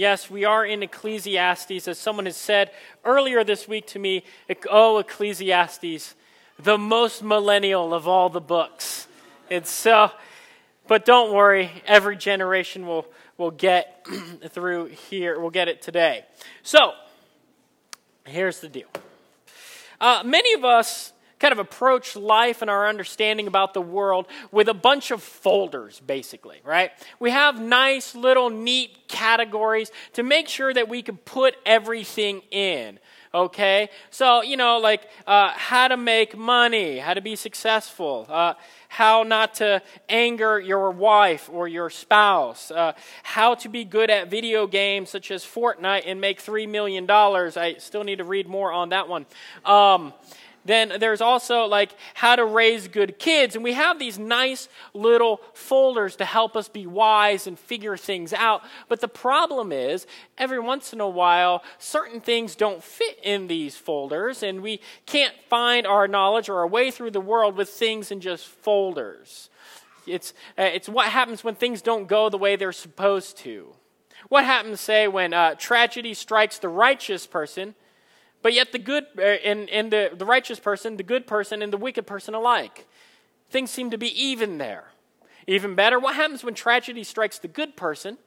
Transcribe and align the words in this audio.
yes, 0.00 0.30
we 0.30 0.46
are 0.46 0.64
in 0.64 0.82
Ecclesiastes, 0.82 1.86
as 1.86 1.98
someone 1.98 2.24
has 2.24 2.36
said 2.36 2.70
earlier 3.04 3.44
this 3.44 3.68
week 3.68 3.86
to 3.88 3.98
me. 3.98 4.24
Oh, 4.70 4.96
Ecclesiastes, 4.96 6.14
the 6.58 6.78
most 6.78 7.22
millennial 7.22 7.92
of 7.92 8.08
all 8.08 8.30
the 8.30 8.40
books. 8.40 9.06
It's 9.50 9.70
so, 9.70 10.10
but 10.88 11.04
don't 11.04 11.34
worry, 11.34 11.70
every 11.86 12.16
generation 12.16 12.86
will, 12.86 13.06
will 13.36 13.50
get 13.50 14.06
through 14.48 14.86
here, 14.86 15.38
we'll 15.38 15.50
get 15.50 15.68
it 15.68 15.82
today. 15.82 16.24
So, 16.62 16.92
here's 18.24 18.60
the 18.60 18.70
deal. 18.70 18.88
Uh, 20.00 20.22
many 20.24 20.54
of 20.54 20.64
us 20.64 21.12
kind 21.40 21.52
of 21.52 21.58
approach 21.58 22.14
life 22.14 22.60
and 22.60 22.70
our 22.70 22.86
understanding 22.86 23.46
about 23.46 23.74
the 23.74 23.80
world 23.80 24.28
with 24.52 24.68
a 24.68 24.74
bunch 24.74 25.10
of 25.10 25.22
folders, 25.22 26.00
basically, 26.00 26.60
right? 26.64 26.92
We 27.18 27.30
have 27.30 27.60
nice 27.60 28.14
little 28.14 28.50
neat 28.50 29.08
categories 29.08 29.90
to 30.12 30.22
make 30.22 30.48
sure 30.48 30.72
that 30.72 30.88
we 30.88 31.02
can 31.02 31.16
put 31.16 31.56
everything 31.66 32.42
in. 32.50 32.98
Okay, 33.32 33.90
so 34.10 34.42
you 34.42 34.56
know, 34.56 34.78
like 34.78 35.08
uh, 35.24 35.52
how 35.54 35.86
to 35.86 35.96
make 35.96 36.36
money, 36.36 36.98
how 36.98 37.14
to 37.14 37.20
be 37.20 37.36
successful, 37.36 38.26
uh, 38.28 38.54
how 38.88 39.22
not 39.22 39.54
to 39.54 39.80
anger 40.08 40.58
your 40.58 40.90
wife 40.90 41.48
or 41.52 41.68
your 41.68 41.90
spouse, 41.90 42.72
uh, 42.72 42.92
how 43.22 43.54
to 43.54 43.68
be 43.68 43.84
good 43.84 44.10
at 44.10 44.28
video 44.28 44.66
games 44.66 45.10
such 45.10 45.30
as 45.30 45.44
Fortnite 45.44 46.02
and 46.06 46.20
make 46.20 46.42
$3 46.42 46.68
million. 46.68 47.08
I 47.08 47.76
still 47.78 48.02
need 48.02 48.18
to 48.18 48.24
read 48.24 48.48
more 48.48 48.72
on 48.72 48.88
that 48.88 49.08
one. 49.08 49.26
Um, 49.64 50.12
then 50.70 50.94
there's 51.00 51.20
also 51.20 51.64
like 51.64 51.90
how 52.14 52.36
to 52.36 52.44
raise 52.44 52.88
good 52.88 53.18
kids. 53.18 53.54
And 53.54 53.64
we 53.64 53.72
have 53.72 53.98
these 53.98 54.18
nice 54.18 54.68
little 54.94 55.40
folders 55.52 56.16
to 56.16 56.24
help 56.24 56.56
us 56.56 56.68
be 56.68 56.86
wise 56.86 57.46
and 57.46 57.58
figure 57.58 57.96
things 57.96 58.32
out. 58.32 58.62
But 58.88 59.00
the 59.00 59.08
problem 59.08 59.72
is, 59.72 60.06
every 60.38 60.60
once 60.60 60.92
in 60.92 61.00
a 61.00 61.08
while, 61.08 61.62
certain 61.78 62.20
things 62.20 62.54
don't 62.54 62.82
fit 62.82 63.18
in 63.22 63.46
these 63.46 63.76
folders, 63.76 64.42
and 64.42 64.62
we 64.62 64.80
can't 65.06 65.34
find 65.48 65.86
our 65.86 66.06
knowledge 66.06 66.48
or 66.48 66.58
our 66.58 66.68
way 66.68 66.90
through 66.90 67.10
the 67.10 67.20
world 67.20 67.56
with 67.56 67.68
things 67.68 68.10
in 68.10 68.20
just 68.20 68.46
folders. 68.46 69.50
It's, 70.06 70.32
uh, 70.58 70.62
it's 70.62 70.88
what 70.88 71.08
happens 71.08 71.44
when 71.44 71.54
things 71.54 71.82
don't 71.82 72.06
go 72.08 72.28
the 72.28 72.38
way 72.38 72.56
they're 72.56 72.72
supposed 72.72 73.36
to. 73.38 73.74
What 74.28 74.44
happens, 74.44 74.80
say, 74.80 75.08
when 75.08 75.32
uh, 75.32 75.54
tragedy 75.56 76.14
strikes 76.14 76.58
the 76.58 76.68
righteous 76.68 77.26
person 77.26 77.74
but 78.42 78.54
yet, 78.54 78.72
the 78.72 78.78
good 78.78 79.06
uh, 79.18 79.22
and, 79.22 79.68
and 79.68 79.92
the, 79.92 80.10
the 80.16 80.24
righteous 80.24 80.58
person, 80.58 80.96
the 80.96 81.02
good 81.02 81.26
person, 81.26 81.62
and 81.62 81.72
the 81.72 81.76
wicked 81.76 82.06
person 82.06 82.34
alike. 82.34 82.86
Things 83.50 83.70
seem 83.70 83.90
to 83.90 83.98
be 83.98 84.08
even 84.20 84.58
there. 84.58 84.84
Even 85.46 85.74
better, 85.74 85.98
what 85.98 86.14
happens 86.14 86.44
when 86.44 86.54
tragedy 86.54 87.02
strikes 87.02 87.38
the 87.38 87.48
good 87.48 87.76
person 87.76 88.18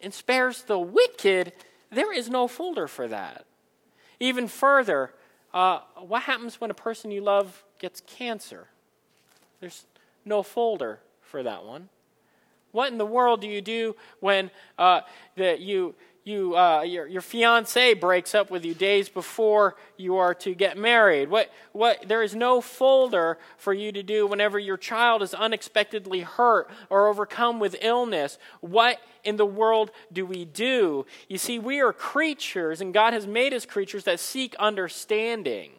and 0.00 0.14
spares 0.14 0.62
the 0.62 0.78
wicked? 0.78 1.52
There 1.90 2.12
is 2.12 2.30
no 2.30 2.48
folder 2.48 2.86
for 2.86 3.08
that. 3.08 3.44
Even 4.20 4.48
further, 4.48 5.12
uh, 5.52 5.80
what 5.96 6.22
happens 6.22 6.60
when 6.60 6.70
a 6.70 6.74
person 6.74 7.10
you 7.10 7.20
love 7.20 7.64
gets 7.78 8.00
cancer? 8.00 8.68
There's 9.60 9.84
no 10.24 10.42
folder 10.42 11.00
for 11.20 11.42
that 11.42 11.64
one. 11.64 11.88
What 12.72 12.90
in 12.90 12.98
the 12.98 13.06
world 13.06 13.40
do 13.40 13.48
you 13.48 13.60
do 13.60 13.96
when 14.20 14.50
uh, 14.78 15.02
the, 15.36 15.58
you 15.58 15.94
you, 16.24 16.56
uh, 16.56 16.80
your, 16.82 17.06
your 17.06 17.20
fiance 17.20 17.92
breaks 17.94 18.34
up 18.34 18.50
with 18.50 18.64
you 18.64 18.72
days 18.72 19.10
before 19.10 19.76
you 19.98 20.16
are 20.16 20.34
to 20.36 20.54
get 20.54 20.78
married. 20.78 21.28
What, 21.28 21.50
what, 21.72 22.08
there 22.08 22.22
is 22.22 22.34
no 22.34 22.62
folder 22.62 23.36
for 23.58 23.74
you 23.74 23.92
to 23.92 24.02
do 24.02 24.26
whenever 24.26 24.58
your 24.58 24.78
child 24.78 25.22
is 25.22 25.34
unexpectedly 25.34 26.20
hurt 26.20 26.70
or 26.88 27.08
overcome 27.08 27.60
with 27.60 27.76
illness. 27.82 28.38
What 28.60 28.98
in 29.22 29.36
the 29.36 29.44
world 29.44 29.90
do 30.10 30.24
we 30.24 30.46
do? 30.46 31.04
You 31.28 31.36
see, 31.36 31.58
we 31.58 31.80
are 31.80 31.92
creatures, 31.92 32.80
and 32.80 32.94
God 32.94 33.12
has 33.12 33.26
made 33.26 33.52
us 33.52 33.66
creatures 33.66 34.04
that 34.04 34.18
seek 34.18 34.54
understanding. 34.56 35.72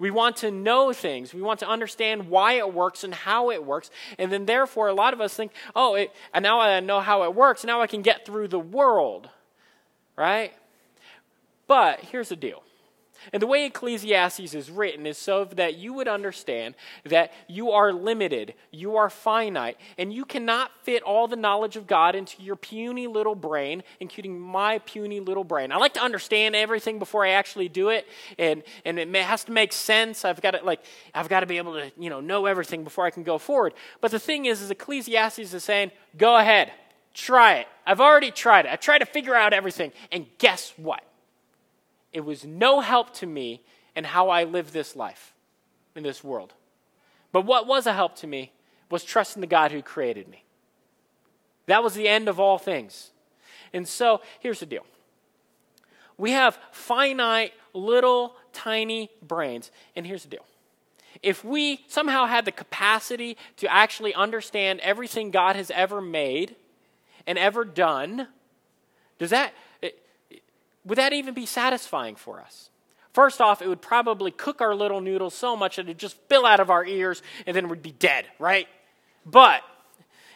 We 0.00 0.10
want 0.10 0.36
to 0.38 0.50
know 0.50 0.92
things. 0.92 1.32
We 1.32 1.42
want 1.42 1.60
to 1.60 1.68
understand 1.68 2.28
why 2.28 2.54
it 2.54 2.74
works 2.74 3.04
and 3.04 3.14
how 3.14 3.50
it 3.50 3.64
works. 3.64 3.90
And 4.18 4.32
then, 4.32 4.46
therefore, 4.46 4.88
a 4.88 4.94
lot 4.94 5.12
of 5.12 5.20
us 5.20 5.34
think, 5.34 5.52
oh, 5.76 5.94
it, 5.94 6.12
and 6.34 6.42
now 6.42 6.58
I 6.58 6.80
know 6.80 7.00
how 7.00 7.22
it 7.22 7.34
works. 7.34 7.64
Now 7.64 7.82
I 7.82 7.86
can 7.86 8.02
get 8.02 8.26
through 8.26 8.48
the 8.48 8.58
world 8.58 9.28
right? 10.20 10.52
But 11.66 12.00
here's 12.00 12.28
the 12.28 12.36
deal. 12.36 12.62
And 13.32 13.42
the 13.42 13.46
way 13.46 13.66
Ecclesiastes 13.66 14.54
is 14.54 14.70
written 14.70 15.06
is 15.06 15.16
so 15.16 15.44
that 15.44 15.76
you 15.76 15.92
would 15.94 16.08
understand 16.08 16.74
that 17.04 17.32
you 17.48 17.70
are 17.70 17.92
limited, 17.92 18.54
you 18.70 18.96
are 18.96 19.10
finite, 19.10 19.76
and 19.98 20.12
you 20.12 20.24
cannot 20.24 20.70
fit 20.82 21.02
all 21.02 21.26
the 21.28 21.36
knowledge 21.36 21.76
of 21.76 21.86
God 21.86 22.14
into 22.14 22.42
your 22.42 22.56
puny 22.56 23.06
little 23.06 23.34
brain, 23.34 23.82
including 23.98 24.38
my 24.38 24.78
puny 24.78 25.20
little 25.20 25.44
brain. 25.44 25.70
I 25.70 25.76
like 25.76 25.94
to 25.94 26.02
understand 26.02 26.54
everything 26.54 26.98
before 26.98 27.24
I 27.24 27.30
actually 27.30 27.68
do 27.68 27.90
it, 27.90 28.06
and, 28.38 28.62
and 28.84 28.98
it 28.98 29.14
has 29.16 29.44
to 29.44 29.52
make 29.52 29.72
sense. 29.72 30.24
I've 30.24 30.40
got 30.40 30.52
to 30.52 30.64
like 30.64 30.80
I've 31.14 31.28
got 31.28 31.40
to 31.40 31.46
be 31.46 31.58
able 31.58 31.74
to 31.74 31.92
you 31.98 32.10
know 32.10 32.20
know 32.20 32.46
everything 32.46 32.84
before 32.84 33.04
I 33.06 33.10
can 33.10 33.22
go 33.22 33.38
forward. 33.38 33.74
But 34.00 34.10
the 34.10 34.18
thing 34.18 34.46
is, 34.46 34.60
is 34.60 34.70
Ecclesiastes 34.70 35.54
is 35.54 35.64
saying, 35.64 35.92
go 36.16 36.36
ahead, 36.36 36.72
Try 37.14 37.54
it. 37.54 37.68
I've 37.86 38.00
already 38.00 38.30
tried 38.30 38.66
it. 38.66 38.72
I 38.72 38.76
tried 38.76 38.98
to 38.98 39.06
figure 39.06 39.34
out 39.34 39.52
everything. 39.52 39.92
And 40.12 40.26
guess 40.38 40.72
what? 40.76 41.02
It 42.12 42.24
was 42.24 42.44
no 42.44 42.80
help 42.80 43.14
to 43.14 43.26
me 43.26 43.62
in 43.96 44.04
how 44.04 44.28
I 44.28 44.44
live 44.44 44.72
this 44.72 44.96
life 44.96 45.32
in 45.94 46.02
this 46.02 46.22
world. 46.22 46.54
But 47.32 47.42
what 47.42 47.66
was 47.66 47.86
a 47.86 47.92
help 47.92 48.16
to 48.16 48.26
me 48.26 48.52
was 48.90 49.04
trusting 49.04 49.40
the 49.40 49.46
God 49.46 49.72
who 49.72 49.82
created 49.82 50.28
me. 50.28 50.44
That 51.66 51.82
was 51.82 51.94
the 51.94 52.08
end 52.08 52.28
of 52.28 52.40
all 52.40 52.58
things. 52.58 53.10
And 53.72 53.86
so 53.86 54.20
here's 54.40 54.60
the 54.60 54.66
deal 54.66 54.84
we 56.18 56.32
have 56.32 56.58
finite, 56.70 57.52
little, 57.72 58.34
tiny 58.52 59.10
brains. 59.22 59.70
And 59.96 60.06
here's 60.06 60.24
the 60.24 60.30
deal 60.30 60.44
if 61.22 61.44
we 61.44 61.84
somehow 61.88 62.26
had 62.26 62.44
the 62.44 62.52
capacity 62.52 63.36
to 63.56 63.72
actually 63.72 64.14
understand 64.14 64.80
everything 64.80 65.30
God 65.30 65.56
has 65.56 65.70
ever 65.70 66.00
made, 66.00 66.56
and 67.26 67.38
ever 67.38 67.64
done, 67.64 68.28
does 69.18 69.30
that, 69.30 69.52
would 70.84 70.98
that 70.98 71.12
even 71.12 71.34
be 71.34 71.46
satisfying 71.46 72.16
for 72.16 72.40
us? 72.40 72.70
First 73.12 73.40
off, 73.40 73.60
it 73.60 73.68
would 73.68 73.82
probably 73.82 74.30
cook 74.30 74.60
our 74.60 74.74
little 74.74 75.00
noodles 75.00 75.34
so 75.34 75.56
much 75.56 75.76
that 75.76 75.82
it'd 75.82 75.98
just 75.98 76.16
spill 76.16 76.46
out 76.46 76.60
of 76.60 76.70
our 76.70 76.84
ears 76.84 77.22
and 77.46 77.56
then 77.56 77.68
we'd 77.68 77.82
be 77.82 77.92
dead, 77.92 78.24
right? 78.38 78.68
But, 79.26 79.62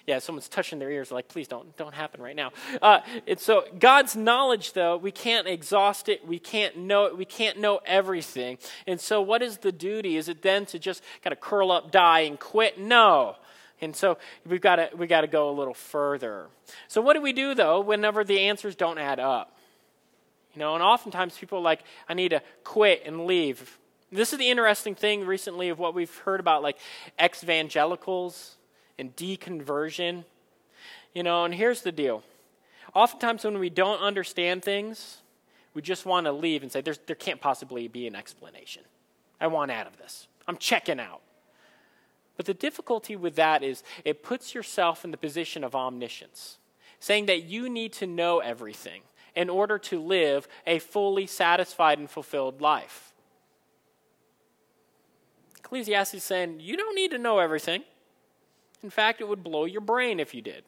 yeah, 0.06 0.18
someone's 0.18 0.48
touching 0.48 0.80
their 0.80 0.90
ears 0.90 1.10
like, 1.12 1.28
please 1.28 1.48
don't, 1.48 1.76
don't 1.76 1.94
happen 1.94 2.20
right 2.20 2.34
now. 2.36 2.50
Uh, 2.82 3.00
so 3.38 3.64
God's 3.78 4.16
knowledge, 4.16 4.72
though, 4.72 4.96
we 4.96 5.12
can't 5.12 5.46
exhaust 5.46 6.08
it. 6.08 6.26
We 6.26 6.38
can't 6.38 6.76
know 6.76 7.06
it. 7.06 7.16
We 7.16 7.24
can't 7.24 7.58
know 7.58 7.80
everything. 7.86 8.58
And 8.86 9.00
so 9.00 9.22
what 9.22 9.40
is 9.40 9.58
the 9.58 9.72
duty? 9.72 10.16
Is 10.16 10.28
it 10.28 10.42
then 10.42 10.66
to 10.66 10.78
just 10.78 11.02
kind 11.22 11.32
of 11.32 11.40
curl 11.40 11.70
up, 11.70 11.90
die, 11.90 12.20
and 12.20 12.38
quit? 12.38 12.78
No. 12.78 13.36
And 13.84 13.94
so 13.94 14.18
we've 14.46 14.60
got 14.60 14.76
to 14.76 14.90
we 14.96 15.06
got 15.06 15.20
to 15.20 15.26
go 15.26 15.50
a 15.50 15.52
little 15.52 15.74
further. 15.74 16.48
So 16.88 17.00
what 17.00 17.14
do 17.14 17.22
we 17.22 17.32
do 17.32 17.54
though 17.54 17.80
whenever 17.80 18.24
the 18.24 18.40
answers 18.40 18.74
don't 18.74 18.98
add 18.98 19.20
up? 19.20 19.56
You 20.54 20.60
know, 20.60 20.74
and 20.74 20.82
oftentimes 20.82 21.36
people 21.36 21.58
are 21.58 21.62
like, 21.62 21.82
I 22.08 22.14
need 22.14 22.30
to 22.30 22.42
quit 22.62 23.02
and 23.04 23.26
leave. 23.26 23.78
This 24.12 24.32
is 24.32 24.38
the 24.38 24.48
interesting 24.48 24.94
thing 24.94 25.26
recently 25.26 25.68
of 25.68 25.78
what 25.78 25.94
we've 25.94 26.16
heard 26.18 26.38
about 26.38 26.62
like 26.62 26.78
ex-evangelicals 27.18 28.56
and 28.98 29.14
deconversion. 29.16 30.24
You 31.12 31.22
know, 31.24 31.44
and 31.44 31.54
here's 31.54 31.82
the 31.82 31.92
deal. 31.92 32.22
Oftentimes 32.94 33.44
when 33.44 33.58
we 33.58 33.70
don't 33.70 34.00
understand 34.00 34.62
things, 34.62 35.22
we 35.74 35.82
just 35.82 36.06
want 36.06 36.26
to 36.26 36.32
leave 36.32 36.62
and 36.62 36.70
say, 36.70 36.80
there 36.80 36.94
can't 37.16 37.40
possibly 37.40 37.88
be 37.88 38.06
an 38.06 38.14
explanation. 38.14 38.82
I 39.40 39.48
want 39.48 39.72
out 39.72 39.88
of 39.88 39.98
this. 39.98 40.28
I'm 40.46 40.56
checking 40.56 41.00
out. 41.00 41.20
But 42.36 42.46
the 42.46 42.54
difficulty 42.54 43.16
with 43.16 43.36
that 43.36 43.62
is 43.62 43.82
it 44.04 44.22
puts 44.22 44.54
yourself 44.54 45.04
in 45.04 45.10
the 45.10 45.16
position 45.16 45.62
of 45.62 45.74
omniscience, 45.74 46.58
saying 46.98 47.26
that 47.26 47.44
you 47.44 47.68
need 47.68 47.92
to 47.94 48.06
know 48.06 48.40
everything 48.40 49.02
in 49.36 49.48
order 49.48 49.78
to 49.78 50.00
live 50.00 50.48
a 50.66 50.78
fully 50.78 51.26
satisfied 51.26 51.98
and 51.98 52.10
fulfilled 52.10 52.60
life. 52.60 53.12
Ecclesiastes 55.58 56.14
is 56.14 56.24
saying 56.24 56.60
you 56.60 56.76
don't 56.76 56.94
need 56.94 57.10
to 57.10 57.18
know 57.18 57.38
everything. 57.38 57.82
In 58.82 58.90
fact, 58.90 59.20
it 59.20 59.28
would 59.28 59.42
blow 59.42 59.64
your 59.64 59.80
brain 59.80 60.20
if 60.20 60.34
you 60.34 60.42
did. 60.42 60.64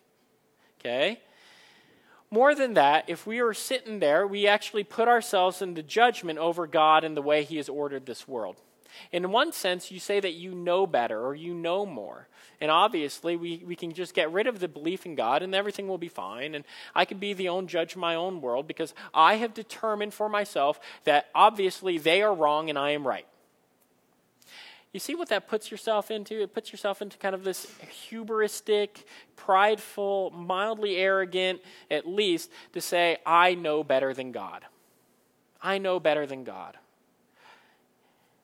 Okay? 0.81 1.21
More 2.31 2.55
than 2.55 2.75
that, 2.75 3.05
if 3.09 3.27
we 3.27 3.41
are 3.41 3.55
sitting 3.55 4.01
there, 4.01 4.27
we 4.27 4.47
actually 4.47 4.85
put 4.85 5.07
ourselves 5.07 5.63
in 5.63 5.75
the 5.75 5.83
judgment 5.83 6.39
over 6.39 6.67
God 6.67 7.05
and 7.05 7.17
the 7.17 7.23
way 7.23 7.45
He 7.45 7.57
has 7.59 7.69
ordered 7.69 8.07
this 8.07 8.27
world. 8.27 8.57
In 9.13 9.31
one 9.31 9.53
sense, 9.53 9.91
you 9.91 10.01
say 10.01 10.21
that 10.21 10.33
you 10.33 10.55
know 10.55 10.87
better 10.87 11.25
or 11.25 11.35
you 11.35 11.55
know 11.55 11.87
more. 11.87 12.29
And 12.61 12.71
obviously, 12.71 13.37
we, 13.37 13.63
we 13.67 13.77
can 13.77 13.93
just 13.93 14.15
get 14.15 14.33
rid 14.33 14.47
of 14.47 14.61
the 14.61 14.69
belief 14.69 15.05
in 15.05 15.15
God 15.15 15.43
and 15.43 15.55
everything 15.55 15.89
will 15.89 15.99
be 15.99 16.09
fine. 16.09 16.55
And 16.55 16.65
I 16.95 17.05
can 17.05 17.19
be 17.19 17.35
the 17.35 17.49
own 17.49 17.67
judge 17.67 17.93
of 17.93 17.99
my 17.99 18.15
own 18.15 18.41
world 18.41 18.67
because 18.67 18.95
I 19.13 19.35
have 19.35 19.53
determined 19.53 20.15
for 20.15 20.29
myself 20.29 20.81
that 21.05 21.27
obviously 21.35 21.99
they 21.99 22.23
are 22.23 22.35
wrong 22.35 22.71
and 22.71 22.79
I 22.79 22.91
am 22.91 23.07
right. 23.07 23.27
you 24.93 25.01
see 25.01 25.15
what 25.15 25.29
that 25.29 25.49
puts 25.49 25.71
yourself 25.71 26.11
into? 26.11 26.41
It 26.43 26.55
puts 26.55 26.73
yourself 26.73 27.03
into 27.03 27.19
kind 27.19 27.35
of 27.35 27.45
this 27.45 27.67
hubristic, 28.11 29.05
prideful, 29.37 30.31
mildly 30.31 30.97
arrogant, 30.97 31.61
at 31.91 32.09
least, 32.09 32.51
to 32.73 32.81
say, 32.81 33.19
I 33.27 33.55
know 33.55 33.85
better 33.85 34.15
than 34.15 34.33
God. 34.33 34.65
I 35.61 35.77
know 35.77 36.01
better 36.01 36.27
than 36.27 36.45
God. 36.45 36.79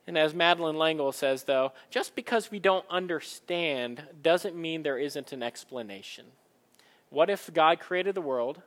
And 0.06 0.18
as 0.18 0.34
Madeleine 0.34 0.78
L'Engle 0.78 1.12
says, 1.12 1.44
though, 1.44 1.72
just 1.90 2.14
because 2.14 2.50
we 2.50 2.58
don't 2.58 2.84
understand 2.90 4.02
doesn't 4.20 4.56
mean 4.56 4.82
there 4.82 4.98
isn't 4.98 5.32
an 5.32 5.42
explanation. 5.42 6.26
What 7.10 7.30
if 7.30 7.52
God 7.52 7.78
created 7.78 8.14
the 8.14 8.20
world, 8.20 8.62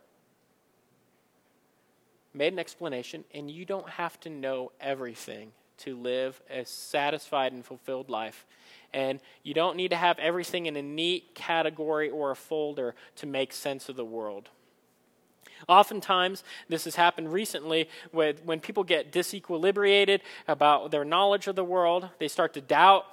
made 2.33 2.53
an 2.53 2.59
explanation, 2.59 3.25
and 3.33 3.51
you 3.51 3.65
don't 3.65 3.89
have 3.89 4.19
to 4.21 4.29
know 4.29 4.71
everything 4.79 5.51
to 5.79 5.97
live 5.97 6.41
a 6.49 6.63
satisfied 6.63 7.51
and 7.51 7.65
fulfilled 7.65 8.09
life? 8.09 8.45
And 8.93 9.19
you 9.43 9.53
don't 9.53 9.75
need 9.75 9.89
to 9.89 9.97
have 9.97 10.17
everything 10.19 10.67
in 10.67 10.77
a 10.77 10.81
neat 10.81 11.35
category 11.35 12.09
or 12.09 12.31
a 12.31 12.35
folder 12.35 12.95
to 13.17 13.25
make 13.25 13.51
sense 13.51 13.89
of 13.89 13.97
the 13.97 14.05
world. 14.05 14.49
Oftentimes, 15.67 16.43
this 16.69 16.85
has 16.85 16.95
happened 16.95 17.31
recently 17.31 17.89
with, 18.11 18.43
when 18.45 18.59
people 18.59 18.83
get 18.83 19.11
disequilibrated 19.11 20.21
about 20.47 20.91
their 20.91 21.05
knowledge 21.05 21.47
of 21.47 21.55
the 21.55 21.63
world. 21.63 22.09
They 22.19 22.27
start 22.27 22.53
to 22.53 22.61
doubt, 22.61 23.05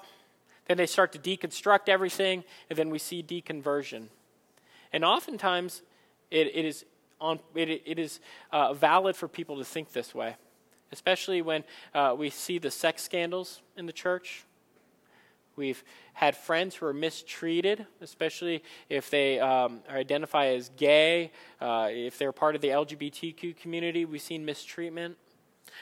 then 0.66 0.76
they 0.76 0.86
start 0.86 1.12
to 1.12 1.18
deconstruct 1.18 1.88
everything, 1.88 2.44
and 2.68 2.78
then 2.78 2.90
we 2.90 2.98
see 2.98 3.22
deconversion. 3.22 4.08
And 4.92 5.04
oftentimes, 5.04 5.82
it, 6.30 6.48
it 6.54 6.64
is, 6.64 6.84
on, 7.20 7.40
it, 7.54 7.82
it 7.84 7.98
is 7.98 8.20
uh, 8.50 8.74
valid 8.74 9.16
for 9.16 9.28
people 9.28 9.56
to 9.58 9.64
think 9.64 9.92
this 9.92 10.14
way, 10.14 10.36
especially 10.90 11.42
when 11.42 11.64
uh, 11.94 12.14
we 12.16 12.30
see 12.30 12.58
the 12.58 12.70
sex 12.70 13.02
scandals 13.02 13.62
in 13.76 13.86
the 13.86 13.92
church. 13.92 14.44
We've 15.56 15.82
had 16.14 16.36
friends 16.36 16.74
who 16.74 16.86
are 16.86 16.94
mistreated, 16.94 17.86
especially 18.00 18.62
if 18.88 19.10
they 19.10 19.38
um, 19.38 19.80
identify 19.90 20.46
as 20.46 20.70
gay, 20.76 21.30
uh, 21.60 21.88
if 21.90 22.18
they're 22.18 22.32
part 22.32 22.54
of 22.54 22.60
the 22.60 22.68
LGBTQ 22.68 23.56
community. 23.56 24.04
We've 24.04 24.22
seen 24.22 24.44
mistreatment. 24.44 25.16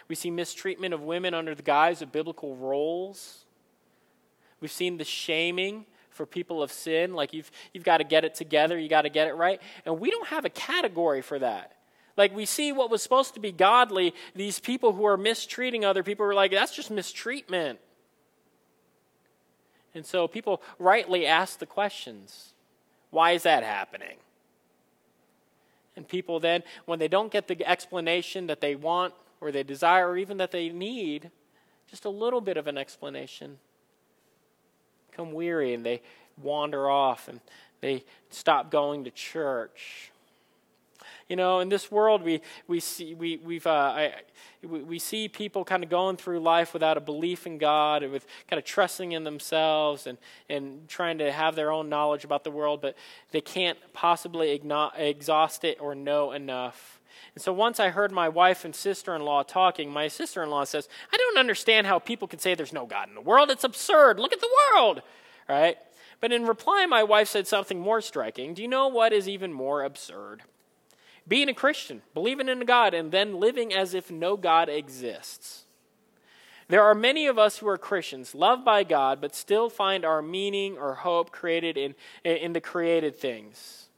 We 0.08 0.14
see 0.14 0.30
mistreatment 0.30 0.94
of 0.94 1.02
women 1.02 1.34
under 1.34 1.54
the 1.54 1.62
guise 1.62 2.02
of 2.02 2.10
biblical 2.10 2.56
roles. 2.56 3.44
We've 4.60 4.72
seen 4.72 4.98
the 4.98 5.04
shaming 5.04 5.86
for 6.10 6.26
people 6.26 6.62
of 6.62 6.72
sin, 6.72 7.14
like 7.14 7.32
you've, 7.32 7.50
you've 7.72 7.84
got 7.84 7.98
to 7.98 8.04
get 8.04 8.24
it 8.24 8.34
together, 8.34 8.78
you 8.78 8.88
got 8.88 9.02
to 9.02 9.08
get 9.08 9.28
it 9.28 9.34
right. 9.34 9.60
And 9.86 10.00
we 10.00 10.10
don't 10.10 10.26
have 10.26 10.44
a 10.44 10.50
category 10.50 11.22
for 11.22 11.38
that. 11.38 11.76
Like 12.16 12.34
we 12.34 12.44
see 12.44 12.72
what 12.72 12.90
was 12.90 13.02
supposed 13.02 13.34
to 13.34 13.40
be 13.40 13.52
godly, 13.52 14.14
these 14.34 14.60
people 14.60 14.92
who 14.92 15.06
are 15.06 15.16
mistreating 15.16 15.84
other 15.84 16.02
people 16.02 16.26
are 16.26 16.34
like, 16.34 16.50
that's 16.50 16.74
just 16.74 16.90
mistreatment. 16.90 17.78
And 19.94 20.06
so 20.06 20.28
people 20.28 20.62
rightly 20.78 21.26
ask 21.26 21.58
the 21.58 21.66
questions 21.66 22.52
why 23.10 23.32
is 23.32 23.42
that 23.42 23.64
happening? 23.64 24.16
And 25.96 26.06
people 26.06 26.38
then, 26.38 26.62
when 26.86 27.00
they 27.00 27.08
don't 27.08 27.32
get 27.32 27.48
the 27.48 27.68
explanation 27.68 28.46
that 28.46 28.60
they 28.60 28.76
want 28.76 29.14
or 29.40 29.50
they 29.50 29.64
desire 29.64 30.08
or 30.08 30.16
even 30.16 30.36
that 30.36 30.52
they 30.52 30.68
need, 30.68 31.30
just 31.88 32.04
a 32.04 32.10
little 32.10 32.40
bit 32.40 32.56
of 32.56 32.68
an 32.68 32.78
explanation, 32.78 33.58
become 35.10 35.32
weary 35.32 35.74
and 35.74 35.84
they 35.84 36.00
wander 36.40 36.88
off 36.88 37.28
and 37.28 37.40
they 37.80 38.04
stop 38.30 38.70
going 38.70 39.04
to 39.04 39.10
church 39.10 40.12
you 41.30 41.36
know, 41.36 41.60
in 41.60 41.68
this 41.68 41.92
world, 41.92 42.24
we, 42.24 42.40
we, 42.66 42.80
see, 42.80 43.14
we, 43.14 43.36
we've, 43.36 43.64
uh, 43.64 43.70
I, 43.70 44.14
we, 44.62 44.82
we 44.82 44.98
see 44.98 45.28
people 45.28 45.64
kind 45.64 45.84
of 45.84 45.88
going 45.88 46.16
through 46.16 46.40
life 46.40 46.74
without 46.74 46.96
a 46.96 47.00
belief 47.00 47.46
in 47.46 47.56
God, 47.56 48.02
and 48.02 48.12
with 48.12 48.26
kind 48.48 48.58
of 48.58 48.64
trusting 48.64 49.12
in 49.12 49.22
themselves 49.22 50.08
and, 50.08 50.18
and 50.48 50.88
trying 50.88 51.18
to 51.18 51.30
have 51.30 51.54
their 51.54 51.70
own 51.70 51.88
knowledge 51.88 52.24
about 52.24 52.42
the 52.42 52.50
world, 52.50 52.82
but 52.82 52.96
they 53.30 53.40
can't 53.40 53.78
possibly 53.92 54.58
igno- 54.58 54.90
exhaust 54.98 55.62
it 55.62 55.80
or 55.80 55.94
know 55.94 56.32
enough. 56.32 57.00
And 57.36 57.40
so 57.40 57.52
once 57.52 57.78
I 57.78 57.90
heard 57.90 58.10
my 58.10 58.28
wife 58.28 58.64
and 58.64 58.74
sister 58.74 59.14
in 59.14 59.22
law 59.22 59.44
talking, 59.44 59.88
my 59.88 60.08
sister 60.08 60.42
in 60.42 60.50
law 60.50 60.64
says, 60.64 60.88
I 61.12 61.16
don't 61.16 61.38
understand 61.38 61.86
how 61.86 62.00
people 62.00 62.26
can 62.26 62.40
say 62.40 62.56
there's 62.56 62.72
no 62.72 62.86
God 62.86 63.08
in 63.08 63.14
the 63.14 63.20
world. 63.20 63.50
It's 63.50 63.62
absurd. 63.62 64.18
Look 64.18 64.32
at 64.32 64.40
the 64.40 64.50
world. 64.74 65.02
Right? 65.48 65.76
But 66.20 66.32
in 66.32 66.44
reply, 66.44 66.86
my 66.86 67.04
wife 67.04 67.28
said 67.28 67.46
something 67.46 67.78
more 67.78 68.00
striking. 68.00 68.52
Do 68.52 68.62
you 68.62 68.68
know 68.68 68.88
what 68.88 69.12
is 69.12 69.28
even 69.28 69.52
more 69.52 69.84
absurd? 69.84 70.42
Being 71.26 71.48
a 71.48 71.54
Christian, 71.54 72.02
believing 72.14 72.48
in 72.48 72.60
God, 72.64 72.94
and 72.94 73.12
then 73.12 73.38
living 73.38 73.72
as 73.72 73.94
if 73.94 74.10
no 74.10 74.36
God 74.36 74.68
exists. 74.68 75.64
There 76.68 76.84
are 76.84 76.94
many 76.94 77.26
of 77.26 77.36
us 77.38 77.58
who 77.58 77.68
are 77.68 77.76
Christians, 77.76 78.32
loved 78.32 78.64
by 78.64 78.84
God, 78.84 79.20
but 79.20 79.34
still 79.34 79.68
find 79.68 80.04
our 80.04 80.22
meaning 80.22 80.78
or 80.78 80.94
hope 80.94 81.32
created 81.32 81.76
in, 81.76 81.94
in 82.24 82.52
the 82.52 82.60
created 82.60 83.16
things. 83.16 83.88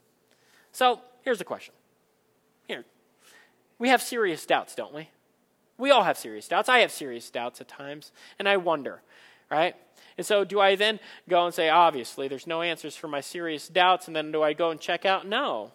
So 0.71 0.99
here's 1.21 1.37
the 1.37 1.45
question. 1.45 1.75
Here, 2.67 2.83
we 3.77 3.89
have 3.89 4.01
serious 4.01 4.43
doubts, 4.45 4.73
don't 4.73 4.93
we? 4.93 5.09
We 5.77 5.91
all 5.91 6.03
have 6.03 6.17
serious 6.17 6.47
doubts. 6.47 6.67
I 6.67 6.79
have 6.79 6.91
serious 6.91 7.29
doubts 7.29 7.61
at 7.61 7.67
times, 7.67 8.11
and 8.39 8.49
I 8.49 8.57
wonder, 8.57 9.01
right? 9.51 9.75
And 10.17 10.25
so, 10.25 10.43
do 10.43 10.59
I 10.59 10.75
then 10.75 10.99
go 11.27 11.45
and 11.45 11.53
say, 11.53 11.69
obviously, 11.69 12.27
there's 12.27 12.47
no 12.47 12.61
answers 12.61 12.95
for 12.95 13.07
my 13.07 13.21
serious 13.21 13.67
doubts, 13.67 14.07
and 14.07 14.15
then 14.15 14.31
do 14.31 14.43
I 14.43 14.53
go 14.53 14.71
and 14.71 14.79
check 14.79 15.05
out? 15.05 15.27
No. 15.27 15.71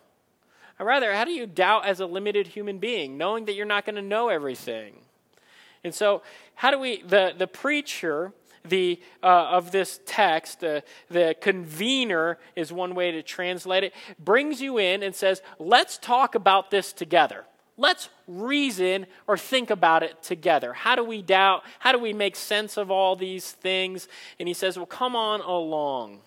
Or 0.79 0.87
rather, 0.87 1.13
how 1.15 1.25
do 1.25 1.33
you 1.33 1.47
doubt 1.47 1.87
as 1.87 2.01
a 2.01 2.07
limited 2.07 2.49
human 2.49 2.79
being, 2.79 3.19
knowing 3.19 3.47
that 3.47 3.55
you're 3.55 3.67
not 3.67 3.85
going 3.85 3.97
to 3.97 4.03
know 4.03 4.29
everything? 4.29 4.95
And 5.85 5.95
so, 5.95 6.23
how 6.55 6.71
do 6.71 6.79
we, 6.79 7.03
the, 7.03 7.35
the 7.37 7.47
preacher, 7.47 8.33
the, 8.65 9.01
uh, 9.23 9.27
of 9.27 9.71
this 9.73 10.01
text, 10.07 10.63
uh, 10.63 10.81
the 11.09 11.37
convener 11.41 12.39
is 12.57 12.73
one 12.73 12.95
way 12.95 13.11
to 13.13 13.23
translate 13.23 13.85
it, 13.85 13.95
brings 14.19 14.61
you 14.61 14.79
in 14.79 15.03
and 15.03 15.15
says, 15.15 15.43
let's 15.59 15.99
talk 15.99 16.35
about 16.35 16.71
this 16.71 16.93
together. 16.93 17.45
Let's 17.77 18.09
reason 18.27 19.07
or 19.29 19.39
think 19.39 19.71
about 19.71 20.03
it 20.03 20.21
together. 20.23 20.73
How 20.73 20.97
do 20.97 21.05
we 21.05 21.23
doubt? 21.23 21.63
How 21.79 21.93
do 21.93 21.99
we 21.99 22.13
make 22.13 22.35
sense 22.35 22.77
of 22.77 22.91
all 22.91 23.15
these 23.15 23.53
things? 23.53 24.09
And 24.41 24.49
he 24.49 24.55
says, 24.55 24.77
well, 24.77 24.87
come 24.87 25.15
on 25.15 25.41
along. 25.41 26.19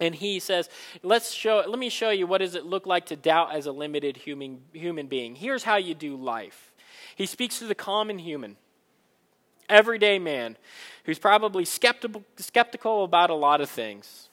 And 0.00 0.14
he 0.14 0.38
says, 0.38 0.68
Let's 1.02 1.32
show, 1.32 1.64
let 1.66 1.78
me 1.78 1.88
show 1.88 2.10
you 2.10 2.26
what 2.26 2.38
does 2.38 2.54
it 2.54 2.64
look 2.64 2.86
like 2.86 3.06
to 3.06 3.16
doubt 3.16 3.54
as 3.54 3.66
a 3.66 3.72
limited 3.72 4.16
human, 4.16 4.60
human 4.72 5.06
being. 5.06 5.34
Here's 5.34 5.64
how 5.64 5.76
you 5.76 5.94
do 5.94 6.16
life. 6.16 6.72
He 7.16 7.26
speaks 7.26 7.58
to 7.58 7.66
the 7.66 7.74
common 7.74 8.18
human, 8.18 8.56
everyday 9.68 10.18
man, 10.18 10.56
who's 11.04 11.18
probably 11.18 11.64
skeptical, 11.64 12.24
skeptical 12.36 13.02
about 13.04 13.30
a 13.30 13.34
lot 13.34 13.60
of 13.60 13.68
things 13.68 14.28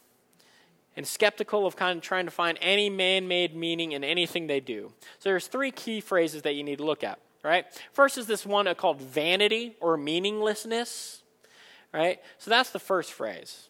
and 0.96 1.06
skeptical 1.06 1.66
of 1.66 1.76
kind 1.76 1.98
of 1.98 2.04
trying 2.04 2.26
to 2.26 2.32
find 2.32 2.58
any 2.62 2.90
man-made 2.90 3.56
meaning 3.56 3.92
in 3.92 4.04
anything 4.04 4.48
they 4.48 4.60
do. 4.60 4.92
So 5.20 5.30
there's 5.30 5.48
three 5.48 5.72
key 5.72 6.00
phrases 6.00 6.44
that 6.44 6.56
you 6.56 6.64
need 6.64 6.78
to 6.78 6.86
look 6.86 7.04
at, 7.04 7.20
right? 7.44 7.66
First 7.92 8.18
is 8.18 8.28
this 8.28 8.46
one 8.46 8.74
called 8.76 9.02
vanity 9.02 9.76
or 9.82 9.98
meaninglessness, 9.98 11.22
right? 11.94 12.20
So 12.38 12.50
that's 12.50 12.70
the 12.70 12.80
first 12.80 13.12
phrase. 13.12 13.70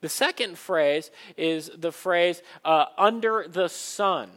The 0.00 0.08
second 0.08 0.58
phrase 0.58 1.10
is 1.36 1.70
the 1.76 1.92
phrase 1.92 2.42
uh, 2.64 2.86
under 2.96 3.46
the 3.48 3.68
sun. 3.68 4.30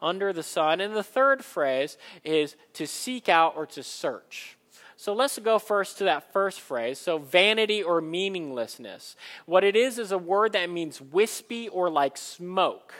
Under 0.00 0.32
the 0.32 0.42
sun. 0.42 0.80
And 0.80 0.94
the 0.94 1.02
third 1.02 1.44
phrase 1.44 1.96
is 2.22 2.56
to 2.74 2.86
seek 2.86 3.28
out 3.28 3.54
or 3.56 3.66
to 3.66 3.82
search. 3.82 4.56
So 4.96 5.12
let's 5.12 5.38
go 5.38 5.58
first 5.58 5.98
to 5.98 6.04
that 6.04 6.32
first 6.32 6.60
phrase. 6.60 6.98
So, 6.98 7.18
vanity 7.18 7.82
or 7.82 8.00
meaninglessness. 8.00 9.16
What 9.44 9.64
it 9.64 9.76
is 9.76 9.98
is 9.98 10.12
a 10.12 10.18
word 10.18 10.52
that 10.52 10.70
means 10.70 11.00
wispy 11.00 11.68
or 11.68 11.90
like 11.90 12.16
smoke. 12.16 12.94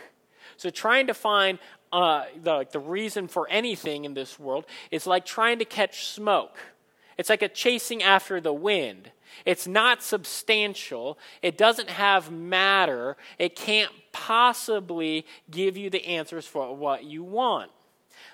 So, 0.57 0.71
trying 0.71 1.07
to 1.07 1.15
find 1.15 1.59
uh, 1.93 2.25
the, 2.43 2.67
the 2.71 2.81
reason 2.81 3.29
for 3.29 3.49
anything 3.49 4.05
in 4.05 4.15
this 4.15 4.39
world 4.39 4.67
is 4.91 5.07
like 5.07 5.25
trying 5.25 5.61
to 5.61 5.65
catch 5.65 6.09
smoke. 6.09 6.57
It's 7.17 7.31
like 7.31 7.43
a 7.43 7.49
chasing 7.49 8.03
after 8.03 8.41
the 8.41 8.53
wind. 8.53 9.13
It's 9.45 9.67
not 9.67 10.03
substantial. 10.03 11.19
It 11.43 11.59
doesn't 11.59 11.91
have 11.91 12.31
matter. 12.31 13.17
It 13.39 13.57
can't 13.57 13.93
possibly 14.13 15.27
give 15.51 15.77
you 15.77 15.91
the 15.91 16.05
answers 16.07 16.47
for 16.47 16.75
what 16.75 17.05
you 17.05 17.23
want. 17.23 17.71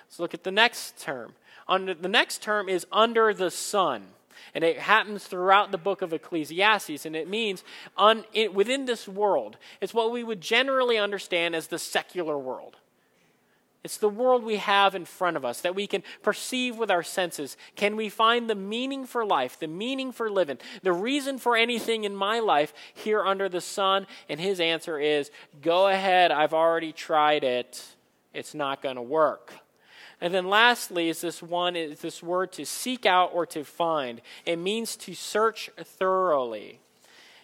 Let's 0.05 0.19
look 0.19 0.33
at 0.33 0.43
the 0.43 0.51
next 0.51 0.99
term. 0.99 1.33
Under, 1.67 1.93
the 1.93 2.09
next 2.09 2.41
term 2.41 2.69
is 2.69 2.85
under 2.91 3.33
the 3.33 3.51
sun. 3.51 4.07
And 4.53 4.63
it 4.63 4.79
happens 4.79 5.23
throughout 5.23 5.71
the 5.71 5.77
book 5.77 6.01
of 6.01 6.11
Ecclesiastes, 6.11 7.05
and 7.05 7.15
it 7.15 7.29
means 7.29 7.63
un, 7.97 8.25
it, 8.33 8.53
within 8.53 8.85
this 8.85 9.07
world. 9.07 9.57
It's 9.79 9.93
what 9.93 10.11
we 10.11 10.23
would 10.23 10.41
generally 10.41 10.97
understand 10.97 11.55
as 11.55 11.67
the 11.67 11.79
secular 11.79 12.37
world. 12.37 12.75
It's 13.83 13.97
the 13.97 14.09
world 14.09 14.43
we 14.43 14.57
have 14.57 14.93
in 14.93 15.05
front 15.05 15.37
of 15.37 15.43
us 15.43 15.61
that 15.61 15.73
we 15.73 15.87
can 15.87 16.03
perceive 16.21 16.77
with 16.77 16.91
our 16.91 17.01
senses. 17.01 17.57
Can 17.75 17.95
we 17.95 18.09
find 18.09 18.47
the 18.47 18.55
meaning 18.55 19.05
for 19.05 19.25
life, 19.25 19.57
the 19.59 19.67
meaning 19.67 20.11
for 20.11 20.29
living, 20.29 20.59
the 20.83 20.93
reason 20.93 21.39
for 21.39 21.55
anything 21.55 22.03
in 22.03 22.15
my 22.15 22.39
life 22.39 22.73
here 22.93 23.25
under 23.25 23.49
the 23.49 23.61
sun? 23.61 24.05
And 24.29 24.39
his 24.39 24.59
answer 24.59 24.99
is 24.99 25.31
go 25.61 25.87
ahead, 25.87 26.31
I've 26.31 26.53
already 26.53 26.91
tried 26.91 27.43
it. 27.43 27.83
It's 28.33 28.53
not 28.53 28.83
going 28.83 28.97
to 28.97 29.01
work. 29.01 29.51
And 30.21 30.31
then 30.31 30.47
lastly 30.47 31.09
is 31.09 31.21
this 31.21 31.41
one 31.41 31.75
is 31.75 32.01
this 32.01 32.21
word 32.21 32.51
to 32.53 32.65
seek 32.65 33.07
out 33.07 33.31
or 33.33 33.47
to 33.47 33.63
find. 33.63 34.21
It 34.45 34.57
means 34.57 34.95
to 34.97 35.15
search 35.15 35.71
thoroughly. 35.77 36.79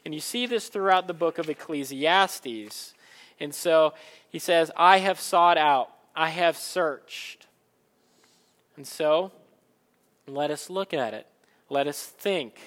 And 0.05 0.13
you 0.13 0.19
see 0.19 0.45
this 0.45 0.69
throughout 0.69 1.07
the 1.07 1.13
book 1.13 1.39
of 1.39 1.49
Ecclesiastes. 1.49 2.93
And 3.39 3.53
so 3.53 3.93
he 4.29 4.39
says, 4.39 4.71
I 4.77 4.99
have 4.99 5.19
sought 5.19 5.57
out, 5.57 5.89
I 6.17 6.29
have 6.29 6.57
searched. 6.57 7.45
And 8.75 8.87
so 8.87 9.31
let 10.25 10.49
us 10.49 10.67
look 10.67 10.91
at 10.91 11.13
it. 11.13 11.27
Let 11.69 11.85
us 11.85 12.03
think. 12.03 12.59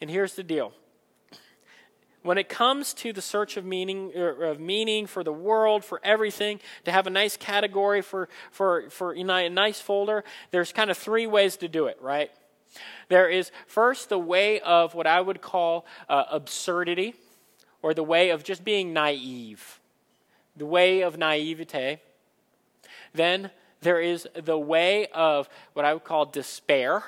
And 0.00 0.08
here's 0.08 0.34
the 0.34 0.44
deal 0.44 0.72
when 2.22 2.38
it 2.38 2.48
comes 2.48 2.94
to 2.94 3.12
the 3.12 3.20
search 3.20 3.56
of 3.56 3.64
meaning 3.64 4.12
er, 4.16 4.44
of 4.44 4.60
meaning 4.60 5.06
for 5.06 5.24
the 5.24 5.32
world 5.32 5.84
for 5.84 6.00
everything 6.04 6.60
to 6.84 6.92
have 6.92 7.06
a 7.06 7.10
nice 7.10 7.36
category 7.36 8.00
for 8.00 8.28
for 8.50 8.88
for 8.90 9.14
you 9.14 9.24
know, 9.24 9.36
a 9.36 9.50
nice 9.50 9.80
folder 9.80 10.24
there's 10.50 10.72
kind 10.72 10.90
of 10.90 10.96
three 10.96 11.26
ways 11.26 11.56
to 11.58 11.68
do 11.68 11.86
it 11.86 11.98
right 12.00 12.30
there 13.08 13.28
is 13.28 13.50
first 13.66 14.08
the 14.08 14.18
way 14.18 14.58
of 14.60 14.94
what 14.94 15.06
i 15.06 15.20
would 15.20 15.42
call 15.42 15.84
uh, 16.08 16.24
absurdity 16.30 17.14
or 17.82 17.92
the 17.92 18.02
way 18.02 18.30
of 18.30 18.42
just 18.42 18.64
being 18.64 18.94
naive 18.94 19.80
the 20.56 20.66
way 20.66 21.02
of 21.02 21.18
naivete 21.18 22.00
then 23.14 23.50
there 23.80 24.00
is 24.00 24.28
the 24.34 24.58
way 24.58 25.06
of 25.08 25.48
what 25.72 25.84
i 25.84 25.92
would 25.92 26.04
call 26.04 26.26
despair 26.26 27.02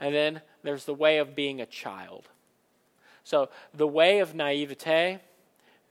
and 0.00 0.14
then 0.14 0.40
there's 0.62 0.84
the 0.84 0.94
way 0.94 1.18
of 1.18 1.34
being 1.34 1.60
a 1.60 1.66
child 1.66 2.28
so 3.26 3.48
the 3.74 3.88
way 3.88 4.20
of 4.20 4.36
naivete, 4.36 5.18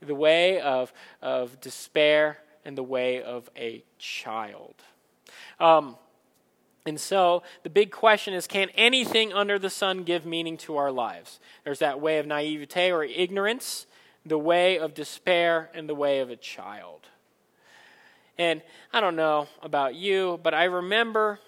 the 0.00 0.14
way 0.14 0.58
of, 0.58 0.90
of 1.20 1.60
despair, 1.60 2.38
and 2.64 2.78
the 2.78 2.82
way 2.82 3.22
of 3.22 3.50
a 3.54 3.84
child. 3.98 4.76
Um, 5.60 5.96
and 6.86 6.98
so 6.98 7.42
the 7.62 7.68
big 7.68 7.90
question 7.90 8.32
is 8.32 8.46
can 8.46 8.70
anything 8.74 9.34
under 9.34 9.58
the 9.58 9.68
sun 9.68 10.04
give 10.04 10.24
meaning 10.24 10.56
to 10.58 10.78
our 10.78 10.90
lives? 10.90 11.38
There's 11.62 11.80
that 11.80 12.00
way 12.00 12.16
of 12.16 12.26
naivete 12.26 12.90
or 12.90 13.04
ignorance, 13.04 13.84
the 14.24 14.38
way 14.38 14.78
of 14.78 14.94
despair, 14.94 15.68
and 15.74 15.90
the 15.90 15.94
way 15.94 16.20
of 16.20 16.30
a 16.30 16.36
child. 16.36 17.02
And 18.38 18.62
I 18.92 19.00
don't 19.00 19.16
know 19.16 19.48
about 19.62 19.94
you, 19.94 20.38
but 20.42 20.54
I 20.54 20.64
remember 20.64 21.40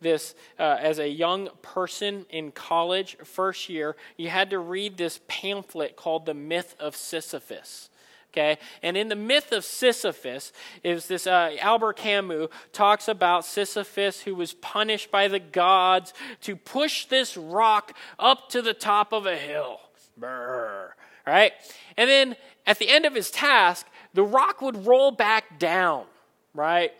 this 0.00 0.34
uh, 0.58 0.78
as 0.80 0.98
a 0.98 1.08
young 1.08 1.48
person 1.62 2.26
in 2.30 2.52
college, 2.52 3.16
first 3.24 3.68
year, 3.68 3.96
you 4.16 4.30
had 4.30 4.50
to 4.50 4.58
read 4.58 4.96
this 4.96 5.20
pamphlet 5.28 5.96
called 5.96 6.26
The 6.26 6.34
Myth 6.34 6.74
of 6.80 6.96
Sisyphus. 6.96 7.90
Okay, 8.32 8.58
and 8.80 8.96
in 8.96 9.08
the 9.08 9.16
myth 9.16 9.50
of 9.50 9.64
Sisyphus 9.64 10.52
is 10.84 11.08
this 11.08 11.26
uh, 11.26 11.56
Albert 11.60 11.96
Camus 11.96 12.46
talks 12.72 13.08
about 13.08 13.44
Sisyphus 13.44 14.20
who 14.20 14.36
was 14.36 14.52
punished 14.52 15.10
by 15.10 15.26
the 15.26 15.40
gods 15.40 16.14
to 16.42 16.54
push 16.54 17.06
this 17.06 17.36
rock 17.36 17.92
up 18.20 18.48
to 18.50 18.62
the 18.62 18.72
top 18.72 19.12
of 19.12 19.26
a 19.26 19.36
hill. 19.36 19.80
Brr, 20.16 20.94
right, 21.26 21.52
and 21.96 22.08
then 22.08 22.36
at 22.66 22.78
the 22.78 22.88
end 22.88 23.04
of 23.04 23.16
his 23.16 23.32
task, 23.32 23.88
the 24.14 24.22
rock 24.22 24.62
would 24.62 24.86
roll 24.86 25.10
back 25.10 25.58
down. 25.58 26.04
Right, 26.52 26.92